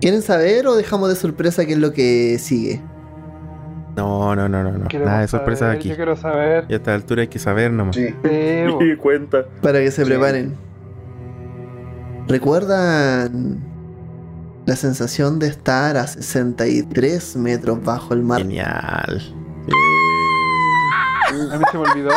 [0.00, 2.80] ¿Quieren saber o dejamos de sorpresa qué es lo que sigue?
[3.96, 4.86] No, no, no, no, no.
[5.04, 5.88] Nada de sorpresas saber, aquí.
[5.88, 6.66] Yo quiero saber.
[6.68, 7.96] Y a esta altura hay que saber nomás.
[7.96, 8.06] Sí.
[8.22, 9.44] Sí, cuenta.
[9.60, 10.08] Para que se Sí.
[10.08, 10.54] preparen.
[12.28, 13.60] ¿Recuerdan
[14.68, 18.42] la sensación de estar a 63 metros bajo el mar?
[18.42, 19.34] Genial.
[21.50, 22.10] A mí se me olvidó.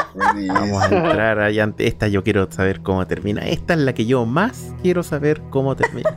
[0.54, 2.10] Vamos a entrar ante esta.
[2.10, 3.40] Yo quiero saber cómo termina.
[3.48, 6.10] Esta es la que yo más quiero saber cómo termina.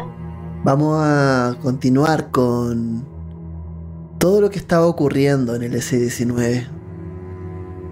[0.64, 3.06] Vamos a continuar con
[4.18, 6.66] todo lo que estaba ocurriendo en el S-19.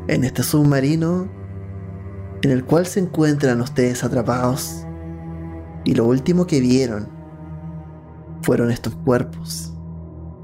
[0.08, 1.28] En este submarino
[2.42, 4.84] en el cual se encuentran ustedes atrapados.
[5.84, 7.15] Y lo último que vieron
[8.46, 9.74] fueron estos cuerpos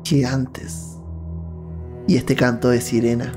[0.03, 0.99] gigantes
[2.09, 3.33] y este canto de sirena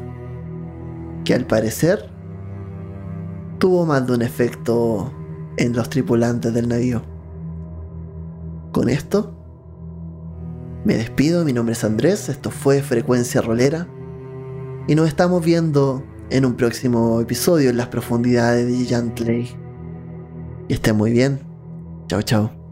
[1.23, 2.09] que al parecer
[3.59, 5.13] tuvo más de un efecto
[5.57, 7.03] en los tripulantes del navío.
[8.71, 9.35] Con esto,
[10.83, 13.87] me despido, mi nombre es Andrés, esto fue Frecuencia Rolera
[14.87, 19.55] y nos estamos viendo en un próximo episodio en las profundidades de Giant Lake.
[20.67, 21.39] Y estén muy bien.
[22.07, 22.64] Chao, chao.